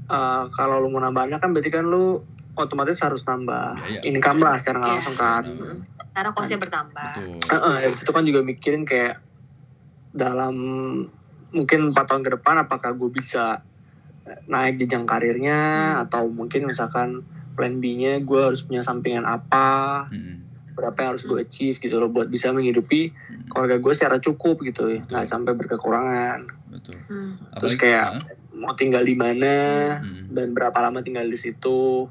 [0.08, 2.20] uh, kalau lu mau nambah anak kan berarti kan lu
[2.56, 4.08] otomatis harus nambah Ya, ya.
[4.08, 4.96] income lah secara nggak Iya.
[4.96, 5.44] langsung kan.
[5.44, 5.76] Mm.
[6.16, 7.10] Karena kosnya bertambah.
[7.20, 7.36] Betul.
[7.52, 9.20] Heeh, dari situ kan juga mikirin kayak
[10.16, 10.56] dalam
[11.52, 13.60] mungkin empat tahun ke depan apakah gue bisa
[14.48, 15.60] naik jenjang karirnya
[16.00, 16.02] Hmm.
[16.08, 17.20] atau mungkin misalkan
[17.52, 20.45] plan B-nya gue harus punya sampingan apa Mm-mm.
[20.76, 23.48] Berapa yang harus gue achieve gitu loh buat bisa menghidupi Mm.
[23.48, 25.10] keluarga gue secara cukup gitu ya Betul.
[25.10, 26.96] nggak sampai berkekurangan Betul.
[27.02, 27.32] Hmm.
[27.56, 28.20] Terus Apalagi- kayak- ah,
[28.52, 29.54] mau tinggal di mana
[29.98, 32.04] mm, dan berapa lama tinggal di situ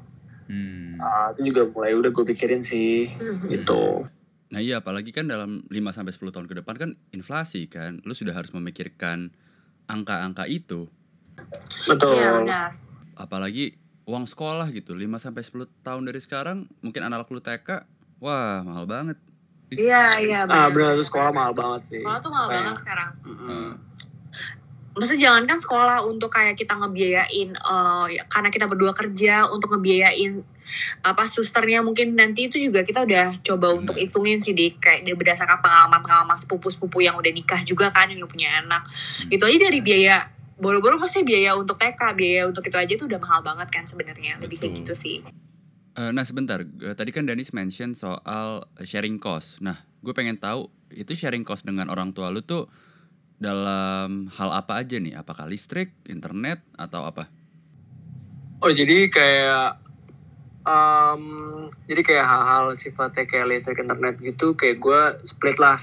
[0.44, 0.98] mm.
[0.98, 3.46] Ah, itu juga mulai udah gue pikirin sih Hmm.
[3.46, 4.10] gitu
[4.46, 7.98] Nah iya apalagi kan dalam 5 sampai 10 tahun ke depan kan inflasi kan.
[8.00, 9.34] Lu sudah harus memikirkan
[9.84, 10.86] angka-angka itu.
[11.84, 12.78] betul benar.
[13.12, 14.94] Apalagi uang sekolah gitu.
[14.94, 17.84] 5 sampai 10 tahun dari sekarang mungkin anak lu TK,
[18.18, 19.18] wah mahal banget.
[19.66, 20.94] Iya iya ah benar.
[20.94, 23.10] tuh sekolah mahal banget sih Sekolah tuh mahal Kayak, banget sekarang.
[23.20, 23.68] mm-mm.
[24.92, 30.40] Maksudnya jangankan sekolah untuk kayak kita ngebiayain eh, ya, karena kita berdua kerja untuk ngebiayain
[31.00, 35.12] apa susternya mungkin nanti itu juga kita udah coba untuk hitungin sih dik kayak dia
[35.12, 39.30] berdasarkan pengalaman-pengalaman sepupu-sepupu yang udah nikah juga kan yang udah punya anak Hmm.
[39.30, 40.16] itu aja dari biaya
[40.56, 44.40] boro-boro pasti biaya untuk TK biaya untuk itu aja tuh udah mahal banget kan sebenarnya
[44.40, 45.20] lebih kayak gitu sih
[45.96, 49.64] Eh, nah sebentar, eh, tadi kan Danis mention soal sharing cost.
[49.64, 52.68] Nah, gue pengen tahu itu sharing cost dengan orang tua lu tuh
[53.36, 55.16] dalam hal apa aja nih?
[55.16, 57.32] Apakah listrik, internet, atau apa?
[58.60, 59.80] Oh jadi kayak
[60.64, 61.22] um,
[61.86, 65.76] jadi kayak hal-hal sifatnya kayak listrik internet gitu kayak gue split lah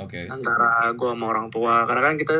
[0.00, 0.24] Oke.
[0.26, 2.36] antara gue sama orang tua karena kan kita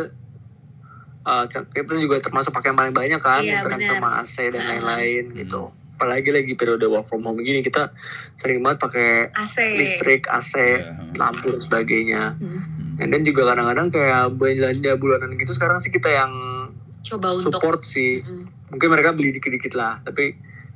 [1.29, 3.93] uh, kita juga termasuk pakai yang paling banyak kan Iya, internet benar.
[3.93, 5.37] sama AC dan lain-lain Hmm.
[5.45, 5.63] gitu
[5.95, 7.95] apalagi lagi periode work from home gini kita
[8.35, 11.15] sering banget pakai AC listrik AC Iya.
[11.15, 12.99] lampu dan sebagainya Hmm.
[13.01, 16.33] dan juga kadang-kadang kayak belanja bulanan gitu sekarang sih kita yang
[17.05, 18.45] coba untuk support sih Mm.
[18.71, 20.35] mungkin mereka beli dikit-dikit lah tapi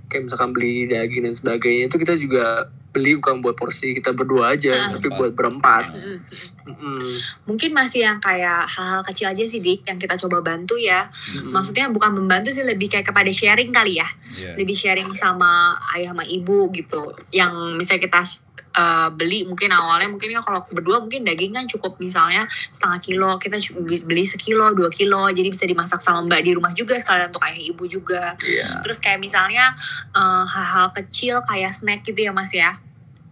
[0.09, 4.53] kayak misalkan beli daging dan sebagainya itu kita juga beli bukan buat porsi kita berdua
[4.53, 4.91] aja Ah.
[4.91, 6.19] tapi buat berempat Mm.
[6.67, 7.09] Mm-mm.
[7.45, 11.53] mungkin masih yang kayak hal-hal kecil aja sih dik yang kita coba bantu ya Mm-mm.
[11.53, 14.57] maksudnya bukan membantu sih lebih kayak kepada sharing kali ya Iya.
[14.57, 18.21] lebih sharing sama ayah sama ibu gitu yang misalnya kita
[18.79, 23.31] uh, beli mungkin awalnya mungkin kan kalau berdua mungkin daging kan cukup misalnya setengah kilo
[23.43, 27.35] kita cu- beli sekilo dua kilo jadi bisa dimasak sama mbak di rumah juga sekalian
[27.35, 28.39] untuk ayah ibu juga.
[28.39, 28.81] Iya.
[28.87, 29.75] terus kayak misalnya
[30.15, 32.79] uh, hal-hal kecil kayak snack gitu ya mas ya.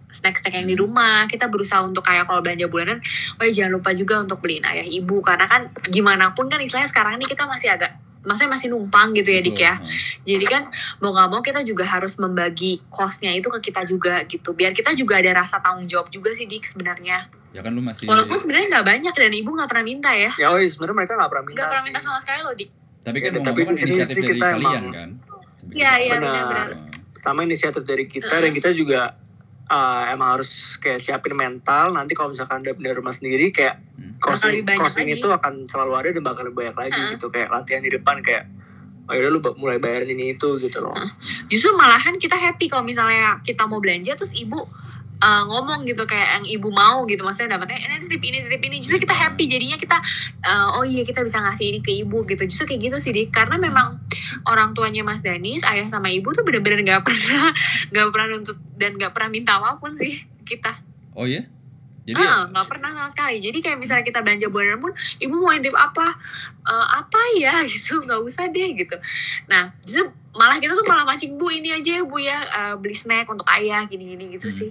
[0.07, 3.03] Snack-snack yang di rumah kita berusaha untuk kayak kalau belanja bulanan
[3.36, 5.18] oh ya jangan lupa juga untuk beliin ayah ibu.
[5.18, 9.31] Karena kan gimana pun kan istilahnya sekarang ini kita masih agak maksudnya masih numpang gitu
[9.31, 9.74] ya dik ya.
[10.20, 10.66] Jadi kan
[10.99, 14.51] mau nggak mau kita juga harus membagi costnya itu ke kita juga gitu.
[14.53, 17.31] Biar kita juga ada rasa tanggung jawab juga sih dik sebenarnya.
[17.55, 20.29] Ya kan lu masih walaupun sebenarnya nggak banyak dan ibu nggak pernah minta ya.
[20.37, 22.70] Ya oh iya, sebenarnya mereka nggak pernah minta nggak pernah minta sama sekali loh dik.
[23.07, 25.11] Tapi kan Ya, mau tapi kan di sini inisiatif sih dari kita kalian emang- kan.
[25.66, 26.68] Iya, iya, Benar.
[27.11, 29.18] pertama inisiatif dari kita dan kita juga
[29.66, 31.91] uh, emang harus kayak siapin mental.
[31.91, 33.83] Nanti kalau misalkan udah pindah rumah sendiri kayak
[34.33, 35.20] Costing, lebih banyak costing lagi.
[35.20, 37.12] itu akan selalu ada dan bakal lebih banyak lagi Ha-ha.
[37.14, 37.27] gitu.
[37.31, 38.45] Kayak latihan di depan kayak
[39.07, 40.95] oh yaudah lu mulai bayarin ini itu gitu loh.
[41.47, 44.59] Justru malahan kita happy kalau misalnya kita mau belanja terus ibu
[45.22, 47.22] uh, ngomong gitu kayak yang ibu mau gitu.
[47.22, 48.77] Maksudnya dapatnya ini titip ini titip ini.
[48.83, 49.45] Justru kita happy.
[49.47, 49.97] Jadinya kita
[50.43, 52.43] uh, oh iya kita bisa ngasih ini ke ibu gitu.
[52.45, 53.31] Justru kayak gitu sih dik.
[53.31, 54.03] Karena memang
[54.51, 57.55] orang tuanya Mas Danis ayah sama ibu tuh bener-bener nggak pernah
[57.95, 60.74] nggak pernah nuntut dan nggak pernah minta apa pun sih kita.
[61.14, 61.47] Oh iya?
[62.07, 63.42] Jadi Ah, nggak pernah sama sekali.
[63.42, 66.14] Jadi kayak misalnya kita belanja bulanan pun ibu mau intip apa?
[66.62, 67.59] Eh, apa ya?
[67.66, 68.94] Gitu nggak usah deh gitu.
[69.50, 72.38] Nah justru malah kita tuh malah mancing bu ini aja ya bu ya.
[72.46, 74.59] Eh, beli snack untuk ayah gini-gini gitu Hmm.
[74.62, 74.70] sih.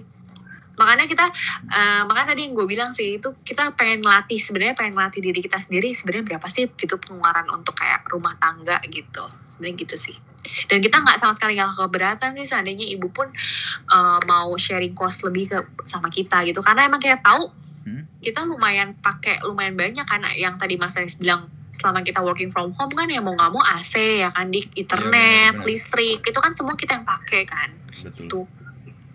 [0.76, 1.24] Makanya kita
[1.72, 5.40] eh, makanya tadi yang gue bilang sih itu kita pengen latih sebenarnya pengen latih diri
[5.40, 9.24] kita sendiri sebenarnya berapa sih gitu pengeluaran untuk kayak rumah tangga gitu.
[9.44, 10.16] Sebenarnya gitu sih
[10.66, 13.28] dan kita nggak sama sekali nggak keberatan sih seandainya ibu pun
[13.90, 17.50] eh, mau sharing cost lebih ke sama kita gitu karena emang kayak tahu
[17.86, 18.02] Hmm.
[18.18, 22.74] kita lumayan pakai lumayan banyak kan yang tadi Mas Anies bilang selama kita working from
[22.74, 25.70] home kan ya mau nggak mau AC ya kan di internet benar, benar.
[25.70, 27.70] listrik itu kan semua kita yang pakai kan
[28.02, 28.26] betul.
[28.26, 28.46] tuh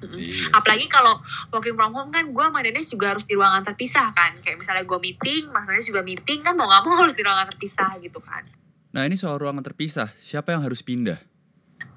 [0.01, 0.23] Mm-mm.
[0.23, 0.55] Iya.
[0.55, 1.19] apalagi kalau
[1.51, 4.87] working from home kan gue sama Dennis juga harus di ruangan terpisah kan kayak misalnya
[4.87, 8.47] gue meeting Mas juga meeting kan mau nggak mau harus di ruangan terpisah gitu kan
[8.91, 11.15] Nah ini soal ruangan terpisah, siapa yang harus pindah?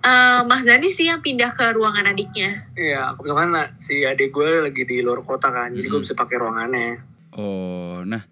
[0.05, 4.69] Eh, Mas Dani sih yang pindah ke ruangan adiknya Iya, kebetulan lah, si adik gue
[4.69, 6.07] lagi di luar kota kan, jadi gue Hmm.
[6.07, 6.89] bisa pakai ruangannya.
[7.35, 8.23] Oh, nah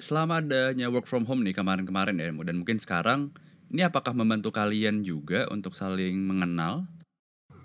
[0.00, 3.30] selama adanya work from home nih kemarin-kemarin ya, dan mungkin sekarang,
[3.70, 6.88] ini apakah membantu kalian juga untuk saling mengenal?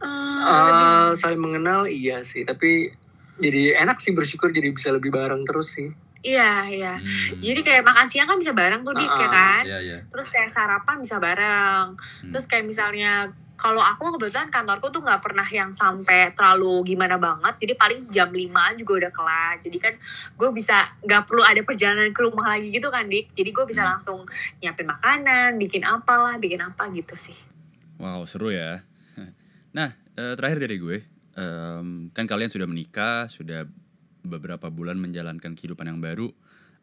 [0.04, 2.94] Eh, saling mengenal iya sih, tapi
[3.42, 5.90] jadi enak sih bersyukur jadi bisa lebih bareng terus sih.
[6.24, 6.94] Iya iya.
[6.98, 7.38] Hmm.
[7.38, 9.64] jadi kayak makan siang kan bisa bareng tuh dik ya Ah, kan?
[9.66, 9.98] Iya, iya.
[10.08, 11.94] terus kayak sarapan bisa bareng.
[11.98, 12.32] Hmm.
[12.32, 17.66] terus kayak misalnya kalau aku kebetulan kantorku tuh nggak pernah yang sampai terlalu gimana banget.
[17.66, 19.54] Jadi paling jam 5 juga udah kelar.
[19.58, 19.94] Jadi kan
[20.38, 23.34] gue bisa nggak perlu ada perjalanan ke rumah lagi gitu kan dik?
[23.34, 23.90] Jadi gue bisa hmm.
[23.90, 24.22] langsung
[24.62, 27.36] nyiapin makanan bikin apalah bikin apa gitu sih.
[27.98, 28.86] Wow seru ya.
[29.78, 30.98] Nah eh, terakhir dari gue.
[31.38, 33.70] Um, kan kalian sudah menikah sudah
[34.28, 36.30] beberapa bulan menjalankan kehidupan yang baru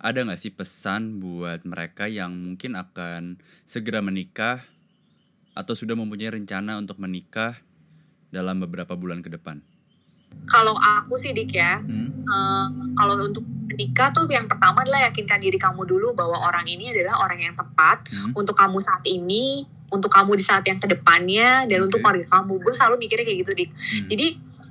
[0.05, 4.61] ada nggak sih pesan buat mereka yang mungkin akan segera menikah
[5.55, 7.57] atau sudah mempunyai rencana untuk menikah
[8.35, 9.63] dalam beberapa bulan ke depan?
[10.51, 12.27] Kalau aku sih Dik ya, hmm.
[12.27, 12.69] uh,
[12.99, 17.23] kalau untuk menikah tuh yang pertama adalah yakinkan diri kamu dulu bahwa orang ini adalah
[17.23, 18.35] orang yang tepat hmm.
[18.35, 19.63] untuk kamu saat ini,
[19.95, 21.87] untuk kamu di saat yang ke depannya, dan okay.
[21.87, 22.61] untuk keluarga kamu.
[22.61, 23.71] Gue selalu mikirnya kayak gitu Dik.
[23.71, 24.07] Hmm.
[24.11, 24.27] Jadi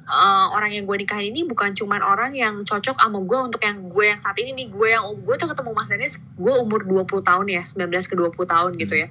[0.07, 3.77] uh, orang yang gue nikahin ini bukan cuman orang yang cocok sama gue untuk yang
[3.87, 4.67] gue yang saat ini nih.
[4.71, 8.53] Gue yang gue tuh ketemu Mas Dennis gue umur 20 tahun ya 19 ke 20
[8.53, 9.07] tahun gitu ya.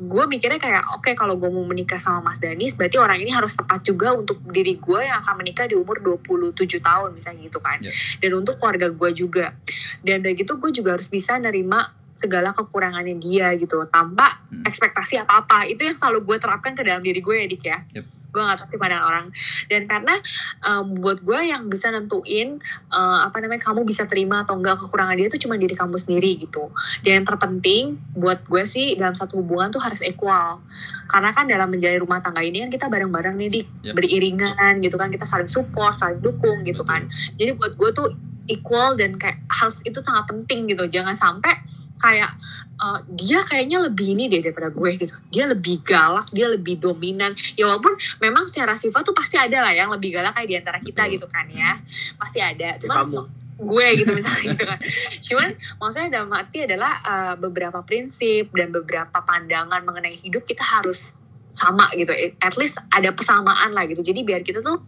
[0.00, 3.30] Gue mikirnya kayak oke okay, kalau gue mau menikah sama Mas Danis berarti orang ini
[3.34, 7.60] harus tepat juga untuk diri gue yang akan menikah di umur 27 tahun misalnya gitu
[7.60, 7.78] kan.
[7.80, 7.94] Yeah.
[8.20, 9.52] dan untuk keluarga gue juga.
[10.00, 14.68] Dan dari gitu gue juga harus bisa nerima segala kekurangannya dia gitu tanpa hmm.
[14.68, 15.64] ekspektasi apa-apa.
[15.64, 17.78] Itu yang selalu gue terapkan ke dalam diri gue ya Dik ya.
[17.96, 18.06] Yep.
[18.30, 19.26] Gue gak tau sih pandangan orang.
[19.66, 20.14] Dan karena
[20.62, 22.60] um, buat gue yang bisa nentuin
[22.94, 26.38] uh, apa namanya kamu bisa terima atau enggak kekurangan dia itu cuma diri kamu sendiri
[26.38, 26.70] gitu.
[27.02, 30.62] Dan yang terpenting buat gue sih dalam satu hubungan tuh harus equal.
[31.10, 33.98] Karena kan dalam menjalani rumah tangga ini kan kita bareng-bareng nih di yep.
[33.98, 37.02] beriringan gitu kan kita saling support saling dukung gitu kan.
[37.34, 38.14] Jadi buat gue tuh
[38.46, 40.86] equal dan kayak harus itu sangat penting gitu.
[40.86, 41.69] Jangan sampai
[42.00, 42.32] kayak
[42.80, 45.14] uh, dia kayaknya lebih ini deh daripada gue gitu.
[45.30, 47.36] Dia lebih galak dia lebih dominan.
[47.54, 50.78] Ya walaupun memang secara sifat tuh pasti ada lah yang lebih galak kayak di antara
[50.80, 51.76] kita gitu kan ya.
[52.16, 52.80] Pasti ada.
[52.80, 53.28] Cuma
[53.60, 54.78] gue gitu misalnya gitu kan.
[55.20, 61.12] Cuman maksudnya dalam arti adalah uh, beberapa prinsip dan beberapa pandangan mengenai hidup kita harus
[61.52, 62.10] sama gitu.
[62.40, 64.00] At least ada persamaan lah gitu.
[64.00, 64.80] Jadi biar kita tuh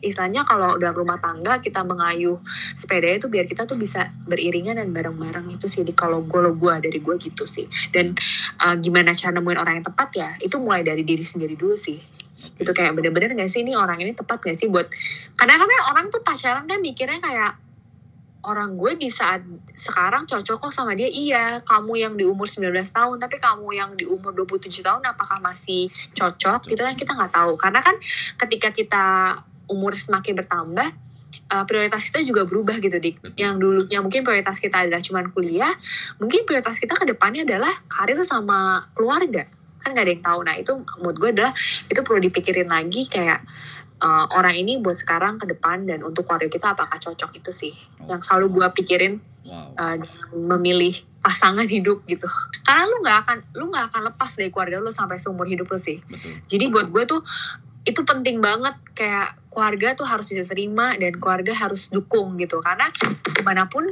[0.00, 2.36] istilahnya kalau dalam rumah tangga kita mengayuh
[2.76, 5.82] sepeda itu biar kita tuh bisa beriringan dan bareng-bareng itu sih.
[5.84, 7.64] Di kalau gue lo gue dari gue gitu sih.
[7.92, 8.12] Dan
[8.64, 11.96] uh, gimana cara nemuin orang yang tepat ya itu mulai dari diri sendiri dulu sih.
[12.60, 14.84] Itu kayak bener-bener gak sih ini orang ini tepat gak sih buat
[15.40, 17.56] karena kan orang tuh pacaran kan mikirnya kayak
[18.44, 19.44] orang gue di saat
[19.76, 21.08] sekarang cocok kok sama dia.
[21.08, 25.40] Iya kamu yang di umur 19 tahun tapi kamu yang di umur 27 tahun apakah
[25.44, 26.68] masih cocok?
[26.68, 27.56] Gitu kan kita nggak tahu.
[27.60, 27.96] Karena kan
[28.40, 29.06] ketika kita
[29.70, 30.90] umur semakin bertambah
[31.50, 33.34] uh, prioritas kita juga berubah gitu dik.
[33.34, 35.72] Yang dulunya mungkin prioritas kita adalah cuman kuliah
[36.22, 39.44] mungkin prioritas kita ke depannya adalah karir sama keluarga.
[39.82, 40.40] Kan gak ada yang tahu.
[40.46, 41.52] Nah itu mood gue adalah
[41.90, 43.40] itu perlu dipikirin lagi kayak
[44.00, 47.72] uh, orang ini buat sekarang ke depan dan untuk keluarga kita apakah cocok itu sih?
[48.04, 48.16] Oh.
[48.16, 49.14] yang selalu gue pikirin
[49.48, 49.68] wow.
[49.76, 49.96] uh,
[50.48, 52.28] memilih pasangan hidup gitu.
[52.64, 55.78] Karena lu nggak akan lu nggak akan lepas dari keluarga lu sampai seumur hidup lu
[55.80, 56.00] sih.
[56.06, 56.32] Betul.
[56.48, 57.20] jadi buat gue tuh
[57.84, 58.76] itu penting banget.
[58.92, 62.60] Kayak keluarga tuh harus bisa terima dan keluarga harus dukung gitu.
[62.60, 62.86] Karena
[63.34, 63.88] gimana pun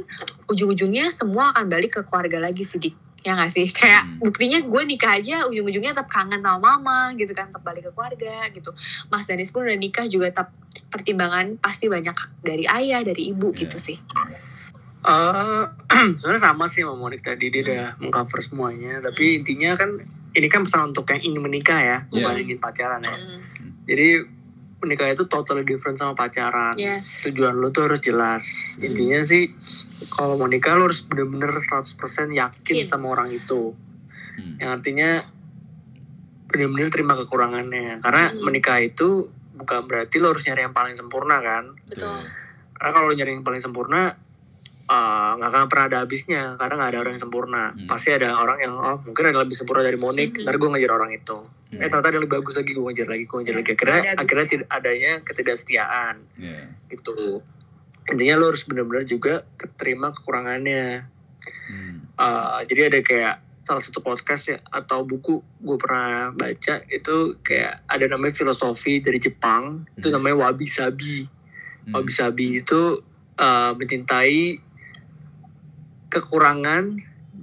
[0.47, 2.79] ujung-ujungnya semua akan balik ke keluarga lagi sih
[3.23, 3.67] ya gak sih?
[3.69, 4.23] Kayak hmm.
[4.23, 8.47] buktinya gue nikah aja ujung-ujungnya tetap kangen sama mama gitu kan tetap balik ke keluarga
[8.51, 8.71] gitu.
[9.11, 10.55] Mas Danis pun udah nikah juga tetap
[10.89, 13.59] pertimbangan pasti banyak dari ayah dari ibu yeah.
[13.67, 13.97] gitu sih.
[14.99, 15.63] Uh,
[16.17, 19.03] sebenarnya sama sih sama Monik tadi dia udah mengcover semuanya.
[19.03, 19.37] Tapi hmm.
[19.43, 19.89] intinya kan
[20.35, 21.97] ini kan pesan untuk yang ingin menikah ya.
[22.11, 22.23] Yeah.
[22.23, 23.15] bukan ingin pacaran ya.
[23.15, 23.49] Hmm
[23.89, 24.29] jadi
[24.79, 27.27] menikah itu totally different sama pacaran yes.
[27.27, 28.43] tujuan lu tuh harus jelas
[28.77, 28.85] hmm.
[28.87, 29.51] intinya sih
[30.13, 31.99] kalau mau nikah lu harus bener-bener 100%
[32.31, 32.87] yakin yeah.
[32.87, 33.75] sama orang itu
[34.39, 34.61] hmm.
[34.61, 35.27] yang artinya
[36.49, 38.41] bener-bener terima kekurangannya karena hmm.
[38.45, 39.27] menikah itu
[39.59, 42.15] bukan berarti lo harus nyari yang paling sempurna kan betul
[42.79, 44.15] karena kalau nyari yang paling sempurna
[44.89, 47.85] nggak uh, akan pernah ada habisnya karena nggak ada orang yang sempurna hmm.
[47.85, 50.49] pasti ada orang yang oh mungkin ada lebih sempurna dari Monik hmm.
[50.49, 51.37] ntar gue ngejar orang itu
[51.69, 51.85] yeah.
[51.85, 54.47] eh ternyata ada yang lebih bagus lagi gue ngejar lagi gue ngejar lagi akhirnya akhirnya
[54.49, 56.65] tidak adanya ketidaksetiaan yeah.
[56.89, 57.13] itu
[58.09, 59.45] intinya lo harus benar-benar juga
[59.77, 61.05] terima kekurangannya
[61.69, 62.17] hmm.
[62.17, 67.85] uh, jadi ada kayak salah satu podcast ya atau buku gue pernah baca itu kayak
[67.85, 70.01] ada namanya filosofi dari Jepang hmm.
[70.01, 71.93] itu namanya wabi sabi hmm.
[71.93, 73.05] wabi sabi itu
[73.37, 74.68] uh, mencintai
[76.09, 76.97] kekurangan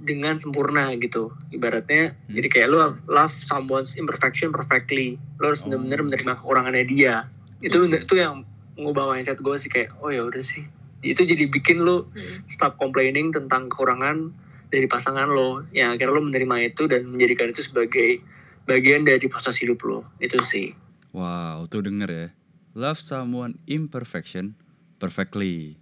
[0.07, 1.33] dengan sempurna gitu.
[1.51, 2.35] Ibaratnya hmm.
[2.37, 5.17] jadi kayak lo love someone's imperfection perfectly.
[5.41, 5.71] Lo harus oh.
[5.71, 7.27] benar-benar menerima kekurangannya dia.
[7.59, 8.07] Itu hmm.
[8.07, 8.47] itu yang
[8.77, 10.63] ngubah mindset gue sih kayak oh ya udah sih.
[11.01, 12.45] Itu jadi bikin lo hmm.
[12.47, 14.31] stop complaining tentang kekurangan
[14.69, 15.65] dari pasangan lo.
[15.75, 18.21] Yang akhirnya lo menerima itu dan menjadikan itu sebagai
[18.67, 20.75] bagian dari proses hidup lo itu sih.
[21.15, 22.27] Wow tuh denger ya.
[22.77, 24.53] Love someone imperfection
[25.01, 25.81] perfectly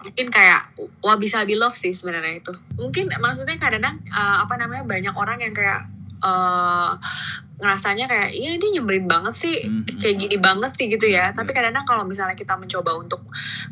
[0.00, 0.72] mungkin kayak
[1.04, 2.52] wabi sabi love sih sebenarnya itu.
[2.80, 5.88] Mungkin maksudnya kadang-kadang uh, apa namanya banyak orang yang kayak
[6.24, 6.96] uh,
[7.60, 9.98] ngerasanya kayak iya dia nyebelin banget sih mm -hmm.
[10.00, 11.30] kayak gini banget sih gitu ya.
[11.36, 13.20] Tapi kadang-kadang kalau misalnya kita mencoba untuk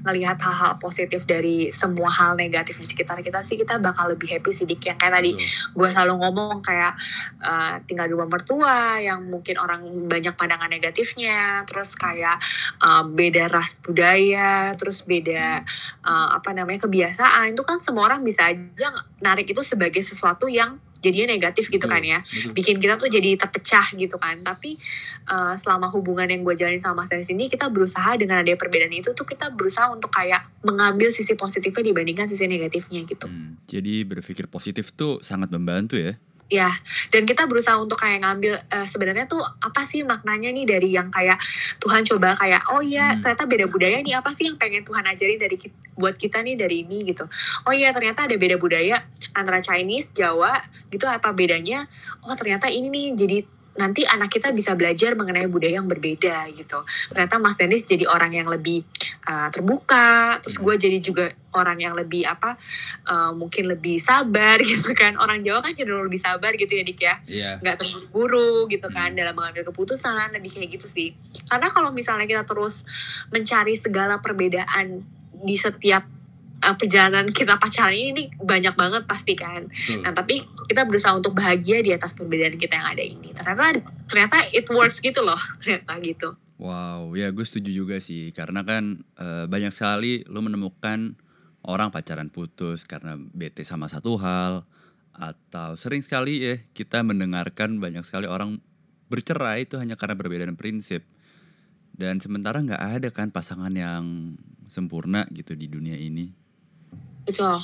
[0.04, 4.52] ngelihat hal-hal positif dari semua hal negatif di sekitar kita sih kita bakal lebih happy
[4.52, 4.92] sih dik.
[4.92, 5.32] Yang kayak tadi
[5.74, 6.92] gue selalu ngomong kayak
[7.42, 12.36] uh, tinggal di rumah mertua yang mungkin orang banyak pandangan negatifnya terus kayak
[12.84, 15.64] uh, beda ras budaya terus beda
[16.04, 18.92] uh, apa namanya kebiasaan itu kan semua orang bisa aja
[19.24, 22.20] narik itu sebagai sesuatu yang jadinya negatif gitu kan ya.
[22.22, 22.52] Betul.
[22.54, 24.40] bikin kita tuh jadi terpecah gitu kan.
[24.44, 24.78] Tapi
[25.30, 28.92] uh, selama hubungan yang gue jalani sama Mas Dennis ini kita berusaha dengan ada perbedaan
[28.92, 33.26] itu tuh kita berusaha untuk kayak mengambil sisi positifnya dibandingkan sisi negatifnya gitu.
[33.26, 36.18] Hmm, jadi berpikir positif tuh sangat membantu ya
[36.48, 36.72] ya
[37.12, 41.12] dan kita berusaha untuk kayak ngambil uh, sebenarnya tuh apa sih maknanya nih dari yang
[41.12, 41.36] kayak
[41.76, 43.20] Tuhan coba kayak oh iya hmm.
[43.20, 45.56] ternyata beda budaya nih apa sih yang pengen Tuhan ajarin dari
[45.92, 47.28] buat kita nih dari ini gitu
[47.68, 49.04] oh iya ternyata ada beda budaya
[49.36, 50.56] antara Chinese Jawa
[50.88, 51.84] gitu apa bedanya
[52.24, 53.38] oh ternyata ini nih jadi
[53.78, 56.82] nanti anak kita bisa belajar mengenai budaya yang berbeda gitu.
[57.14, 58.82] Ternyata Mas Dennis jadi orang yang lebih
[59.30, 62.58] uh, terbuka, terus gue jadi juga orang yang lebih apa,
[63.06, 65.14] uh, mungkin lebih sabar gitu kan.
[65.22, 67.54] Orang Jawa kan cenderung lebih sabar gitu ya Dik ya, yeah.
[67.62, 69.18] nggak terburu-buru gitu kan hmm.
[69.22, 71.14] dalam mengambil keputusan, lebih kayak gitu sih.
[71.46, 72.82] Karena kalau misalnya kita terus
[73.30, 75.06] mencari segala perbedaan
[75.38, 76.17] di setiap
[76.62, 79.66] uh, perjalanan kita pacaran ini, ini banyak banget pasti kan.
[79.68, 80.02] Hmm.
[80.02, 83.30] Nah tapi kita berusaha untuk bahagia di atas perbedaan kita yang ada ini.
[83.34, 83.64] Ternyata
[84.08, 86.30] ternyata it works gitu loh ternyata gitu.
[86.58, 91.14] Wow, ya gue setuju juga sih karena kan uh, banyak sekali lo menemukan
[91.62, 94.66] orang pacaran putus karena bete sama satu hal
[95.14, 98.62] atau sering sekali ya kita mendengarkan banyak sekali orang
[99.06, 101.06] bercerai itu hanya karena perbedaan prinsip
[101.98, 104.38] dan sementara nggak ada kan pasangan yang
[104.70, 106.47] sempurna gitu di dunia ini
[107.28, 107.60] Betul.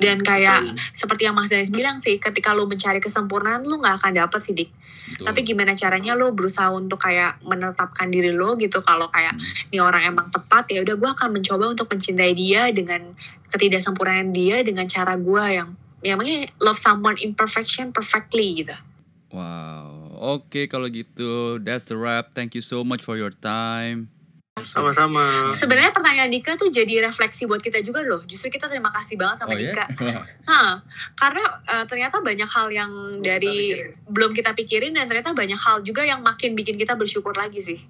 [0.00, 0.80] Dan kayak Betul.
[0.96, 4.54] seperti yang Mas Dennis bilang sih, ketika lu mencari kesempurnaan lu nggak akan dapet sih
[4.56, 4.70] dik.
[4.70, 5.26] Betul.
[5.26, 9.74] Tapi gimana caranya lu berusaha untuk kayak menetapkan diri lu gitu kalau kayak hmm.
[9.74, 13.12] nih orang emang tepat ya udah gue akan mencoba untuk mencintai dia dengan
[13.50, 18.72] ketidaksempurnaan dia dengan cara gue yang ya makanya love someone imperfection perfectly gitu.
[19.30, 22.32] Wow, oke okay, kalau gitu that's the wrap.
[22.32, 24.08] Thank you so much for your time.
[24.64, 25.48] Sama-sama.
[25.50, 28.22] Sebenarnya pertanyaan Dika tuh jadi refleksi buat kita juga loh.
[28.24, 29.72] Justru kita terima kasih banget sama oh, iya?
[29.72, 29.84] Dika.
[30.00, 30.22] Yeah?
[30.50, 30.72] Hah,
[31.16, 32.92] karena uh, ternyata banyak hal yang
[33.22, 33.76] dari
[34.08, 37.80] belum kita pikirin dan ternyata banyak hal juga yang makin bikin kita bersyukur lagi sih.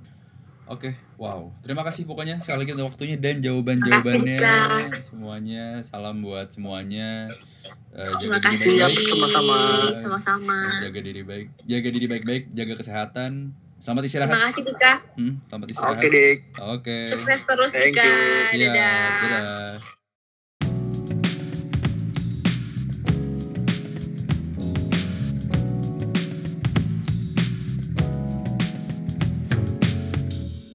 [0.70, 1.18] Oke, okay.
[1.18, 1.50] wow.
[1.66, 4.38] Terima kasih pokoknya sekali lagi waktunya dan jawaban-jawabannya
[5.02, 5.82] semuanya.
[5.82, 7.26] Salam buat semuanya.
[7.90, 9.58] Uh, jaga Terima kasih sama-sama.
[9.98, 10.58] Sama-sama.
[10.86, 13.50] Jaga diri baik, jaga diri baik-baik, jaga kesehatan.
[13.80, 14.28] Selamat istirahat.
[14.28, 14.92] Terima kasih Dika.
[15.16, 15.96] Hmm, selamat istirahat.
[15.96, 16.38] Oke, okay, Dik.
[16.38, 16.68] Oke.
[16.84, 17.00] Okay.
[17.00, 18.04] Sukses terus Thank Dika.
[18.52, 18.68] You.
[18.68, 19.20] Dadah.
[19.24, 19.99] dadah.